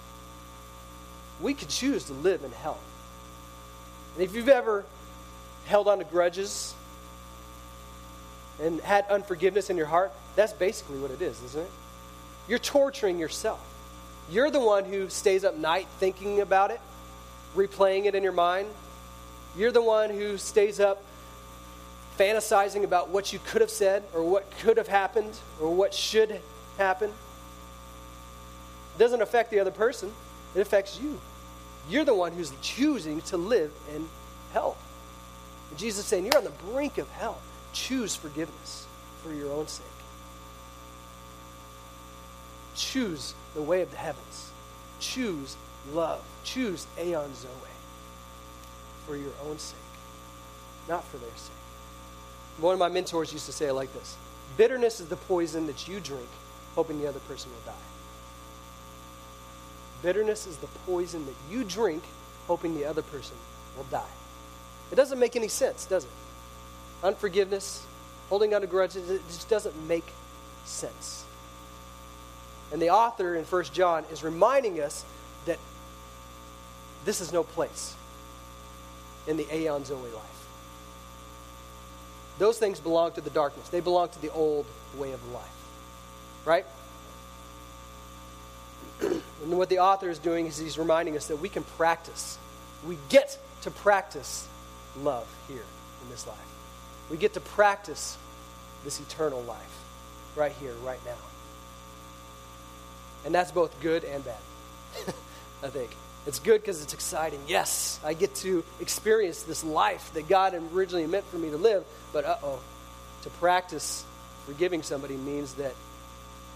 We 1.41 1.53
could 1.53 1.69
choose 1.69 2.05
to 2.05 2.13
live 2.13 2.43
in 2.43 2.51
hell. 2.51 2.77
And 4.15 4.23
if 4.23 4.35
you've 4.35 4.49
ever 4.49 4.85
held 5.65 5.87
on 5.87 5.97
to 5.97 6.03
grudges 6.05 6.73
and 8.61 8.79
had 8.81 9.05
unforgiveness 9.09 9.69
in 9.69 9.77
your 9.77 9.87
heart, 9.87 10.13
that's 10.35 10.53
basically 10.53 10.99
what 10.99 11.11
it 11.11 11.21
is, 11.21 11.41
isn't 11.43 11.61
it? 11.61 11.71
You're 12.47 12.59
torturing 12.59 13.19
yourself. 13.19 13.74
You're 14.29 14.49
the 14.49 14.59
one 14.59 14.85
who 14.85 15.09
stays 15.09 15.43
up 15.43 15.55
night 15.55 15.88
thinking 15.99 16.41
about 16.41 16.71
it, 16.71 16.81
replaying 17.55 18.05
it 18.05 18.15
in 18.15 18.23
your 18.23 18.31
mind. 18.31 18.67
You're 19.55 19.71
the 19.71 19.81
one 19.81 20.09
who 20.09 20.38
stays 20.38 20.79
up 20.79 21.03
fantasizing 22.17 22.83
about 22.83 23.09
what 23.09 23.33
you 23.33 23.39
could 23.45 23.61
have 23.61 23.69
said 23.69 24.03
or 24.13 24.23
what 24.23 24.49
could 24.59 24.77
have 24.77 24.88
happened 24.88 25.38
or 25.61 25.73
what 25.73 25.93
should 25.93 26.39
happen. 26.77 27.09
It 27.09 28.99
doesn't 28.99 29.21
affect 29.21 29.51
the 29.51 29.59
other 29.59 29.71
person, 29.71 30.11
it 30.55 30.61
affects 30.61 30.99
you. 30.99 31.19
You're 31.89 32.05
the 32.05 32.15
one 32.15 32.31
who's 32.31 32.51
choosing 32.61 33.21
to 33.23 33.38
live 33.38 33.71
in 33.93 34.07
hell. 34.53 34.75
And 35.69 35.77
Jesus 35.77 35.99
is 35.99 36.05
saying, 36.05 36.25
You're 36.25 36.38
on 36.38 36.43
the 36.43 36.71
brink 36.71 36.97
of 36.97 37.09
hell. 37.11 37.39
Choose 37.73 38.15
forgiveness 38.15 38.88
for 39.21 39.31
your 39.33 39.51
own 39.51 39.67
sake. 39.67 39.85
Choose 42.75 43.33
the 43.53 43.61
way 43.61 43.81
of 43.81 43.91
the 43.91 43.97
heavens. 43.97 44.51
Choose 44.99 45.55
love. 45.93 46.21
Choose 46.43 46.88
Aeon 46.99 47.33
Zoe 47.35 47.49
for 49.05 49.15
your 49.15 49.31
own 49.47 49.57
sake, 49.59 49.77
not 50.88 51.03
for 51.05 51.17
their 51.17 51.29
sake. 51.35 51.51
One 52.57 52.73
of 52.73 52.79
my 52.79 52.89
mentors 52.89 53.33
used 53.33 53.45
to 53.45 53.51
say 53.51 53.67
it 53.67 53.73
like 53.73 53.93
this 53.93 54.17
Bitterness 54.57 54.99
is 54.99 55.07
the 55.07 55.15
poison 55.15 55.67
that 55.67 55.88
you 55.88 55.99
drink, 55.99 56.27
hoping 56.75 56.99
the 56.99 57.07
other 57.07 57.19
person 57.19 57.51
will 57.51 57.71
die. 57.71 57.79
Bitterness 60.01 60.47
is 60.47 60.57
the 60.57 60.67
poison 60.85 61.25
that 61.25 61.35
you 61.49 61.63
drink, 61.63 62.03
hoping 62.47 62.75
the 62.75 62.85
other 62.85 63.01
person 63.01 63.35
will 63.75 63.85
die. 63.85 64.03
It 64.91 64.95
doesn't 64.95 65.19
make 65.19 65.35
any 65.35 65.47
sense, 65.47 65.85
does 65.85 66.05
it? 66.05 66.11
Unforgiveness, 67.03 67.85
holding 68.29 68.53
on 68.53 68.61
to 68.61 68.67
grudges, 68.67 69.09
it 69.09 69.21
just 69.27 69.49
doesn't 69.49 69.75
make 69.88 70.05
sense. 70.63 71.24
And 72.75 72.81
the 72.81 72.89
author 72.89 73.35
in 73.35 73.45
1 73.45 73.63
John 73.71 74.03
is 74.11 74.21
reminding 74.21 74.81
us 74.81 75.05
that 75.45 75.57
this 77.05 77.21
is 77.21 77.31
no 77.31 77.41
place 77.41 77.95
in 79.27 79.38
the 79.38 79.47
Aeon 79.49 79.85
Zoe 79.85 79.97
life. 80.01 80.47
Those 82.38 82.59
things 82.59 82.81
belong 82.81 83.13
to 83.13 83.21
the 83.21 83.29
darkness, 83.29 83.69
they 83.69 83.79
belong 83.79 84.09
to 84.09 84.21
the 84.21 84.29
old 84.33 84.65
way 84.97 85.13
of 85.13 85.25
life. 85.31 85.45
Right? 86.43 86.65
and 89.01 89.57
what 89.57 89.69
the 89.69 89.79
author 89.79 90.09
is 90.09 90.19
doing 90.19 90.45
is 90.45 90.57
he's 90.57 90.77
reminding 90.77 91.15
us 91.15 91.27
that 91.27 91.38
we 91.38 91.47
can 91.47 91.63
practice. 91.77 92.38
We 92.85 92.97
get 93.07 93.39
to 93.61 93.71
practice 93.71 94.49
love 94.99 95.33
here 95.47 95.63
in 96.03 96.09
this 96.09 96.27
life. 96.27 96.38
We 97.09 97.15
get 97.15 97.35
to 97.35 97.39
practice 97.39 98.17
this 98.83 98.99
eternal 98.99 99.41
life 99.43 99.79
right 100.35 100.51
here, 100.59 100.73
right 100.83 100.99
now. 101.05 101.15
And 103.25 103.33
that's 103.33 103.51
both 103.51 103.79
good 103.81 104.03
and 104.03 104.23
bad, 104.23 104.38
I 105.63 105.67
think. 105.67 105.89
It's 106.27 106.39
good 106.39 106.61
because 106.61 106.81
it's 106.81 106.93
exciting. 106.93 107.39
Yes, 107.47 107.99
I 108.03 108.13
get 108.13 108.33
to 108.35 108.63
experience 108.79 109.43
this 109.43 109.63
life 109.63 110.11
that 110.13 110.27
God 110.27 110.55
originally 110.73 111.05
meant 111.05 111.25
for 111.25 111.38
me 111.38 111.49
to 111.49 111.57
live. 111.57 111.83
But 112.13 112.25
uh 112.25 112.38
oh, 112.41 112.59
to 113.23 113.29
practice 113.31 114.03
forgiving 114.45 114.83
somebody 114.83 115.17
means 115.17 115.53
that 115.55 115.73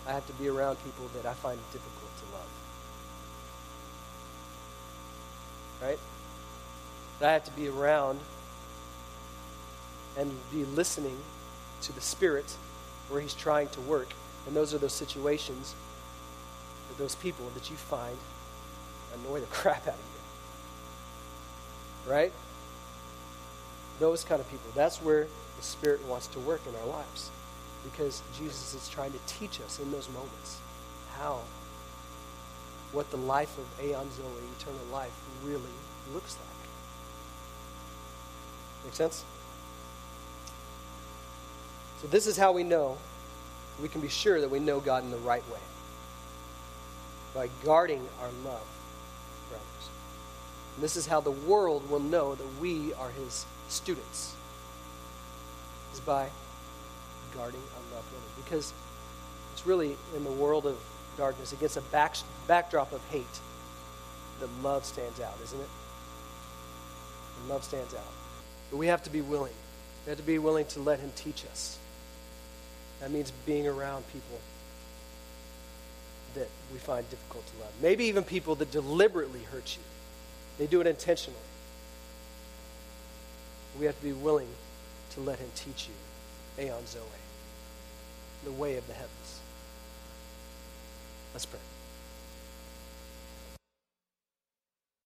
I 0.08 0.12
have 0.12 0.26
to 0.28 0.34
be 0.34 0.48
around 0.48 0.78
people 0.84 1.10
that 1.16 1.28
I 1.28 1.34
find 1.34 1.60
difficult 1.72 2.18
to 2.18 2.34
love. 2.34 2.48
Right? 5.82 6.00
That 7.20 7.30
I 7.30 7.34
have 7.34 7.46
to 7.46 7.52
be 7.52 7.68
around 7.68 8.20
and 10.18 10.32
be 10.52 10.66
listening 10.66 11.18
to 11.84 11.94
the 11.94 12.02
Spirit 12.02 12.56
where 13.10 13.22
He's 13.22 13.36
trying 13.36 13.70
to 13.70 13.82
work. 13.82 14.08
And 14.48 14.56
those 14.56 14.74
are 14.74 14.80
those 14.80 14.94
situations 14.94 15.76
those 17.00 17.16
people 17.16 17.50
that 17.56 17.72
you 17.72 17.76
find 17.78 18.16
annoy 19.16 19.40
the 19.40 19.46
crap 19.52 19.88
out 19.88 19.96
of 19.96 20.00
you. 22.06 22.12
Right? 22.12 22.32
Those 24.00 24.24
kind 24.24 24.40
of 24.40 24.50
people. 24.52 24.70
That's 24.76 24.98
where 24.98 25.28
the 25.58 25.64
Spirit 25.64 26.06
wants 26.06 26.28
to 26.28 26.40
work 26.40 26.62
in 26.68 26.76
our 26.76 26.86
lives. 26.86 27.32
Because 27.84 28.22
Jesus 28.38 28.76
is 28.76 28.90
trying 28.90 29.14
to 29.14 29.20
teach 29.26 29.60
us 29.62 29.80
in 29.80 29.90
those 29.92 30.10
moments 30.10 30.60
how, 31.18 31.40
what 32.92 33.10
the 33.10 33.18
life 33.18 33.58
of 33.58 33.66
Aeon 33.84 34.12
Zoe, 34.12 34.26
eternal 34.60 34.86
life, 34.92 35.14
really 35.44 35.62
looks 36.14 36.36
like. 36.36 36.46
Make 38.86 38.94
sense? 38.94 39.24
So, 42.02 42.08
this 42.08 42.28
is 42.28 42.38
how 42.38 42.52
we 42.52 42.64
know, 42.64 42.98
we 43.82 43.88
can 43.88 44.02
be 44.02 44.10
sure 44.10 44.42
that 44.42 44.50
we 44.50 44.60
know 44.60 44.80
God 44.80 45.04
in 45.04 45.12
the 45.12 45.18
right 45.18 45.44
way 45.50 45.60
by 47.40 47.48
guarding 47.64 48.06
our 48.20 48.28
love 48.44 48.68
for 49.48 49.56
others. 49.56 49.90
And 50.76 50.84
this 50.84 50.98
is 50.98 51.08
how 51.08 51.22
the 51.22 51.32
world 51.32 51.90
will 51.90 52.02
know 52.02 52.36
that 52.36 52.60
we 52.60 52.94
are 52.96 53.10
his 53.12 53.46
students. 53.70 54.36
Is 55.94 56.02
by 56.02 56.28
guarding 57.34 57.62
our 57.62 57.96
love 57.96 58.04
for 58.04 58.18
others. 58.18 58.44
Because 58.44 58.74
it's 59.54 59.66
really 59.66 59.96
in 60.18 60.26
the 60.26 60.32
world 60.34 60.66
of 60.66 60.78
darkness, 61.16 61.54
against 61.54 61.78
a 61.78 61.82
back, 61.94 62.18
backdrop 62.46 62.92
of 62.92 63.02
hate, 63.10 63.24
that 64.42 64.50
love 64.62 64.84
stands 64.84 65.22
out, 65.22 65.38
isn't 65.42 65.62
it? 65.62 65.70
And 67.40 67.50
love 67.50 67.64
stands 67.64 67.94
out. 67.94 68.14
But 68.70 68.76
we 68.76 68.88
have 68.88 69.02
to 69.04 69.10
be 69.10 69.22
willing. 69.22 69.54
We 70.06 70.10
have 70.10 70.20
to 70.20 70.26
be 70.26 70.40
willing 70.40 70.66
to 70.66 70.82
let 70.82 71.00
him 71.00 71.14
teach 71.16 71.46
us. 71.50 71.78
That 73.00 73.12
means 73.12 73.32
being 73.46 73.66
around 73.66 74.04
people 74.12 74.42
that 76.36 76.48
we 76.72 76.80
find 76.80 77.10
difficult 77.10 77.46
to 77.48 77.60
love. 77.60 77.72
Maybe 77.82 78.06
even 78.06 78.24
people 78.24 78.56
that 78.56 78.72
deliberately 78.72 79.42
hurt 79.52 79.76
you. 79.76 79.84
They 80.58 80.68
do 80.68 80.82
it 80.82 80.88
intentionally. 80.88 81.40
We 83.80 83.86
have 83.86 83.98
to 83.98 84.04
be 84.04 84.14
willing 84.14 84.50
to 85.12 85.22
let 85.22 85.40
him 85.40 85.50
teach 85.56 85.88
you 85.88 86.64
Aeon 86.64 86.86
Zoe, 86.86 87.02
the 88.44 88.52
way 88.52 88.78
of 88.78 88.88
the 88.88 88.94
heavens. 88.94 89.40
Let's 91.34 91.46
pray. 91.46 91.60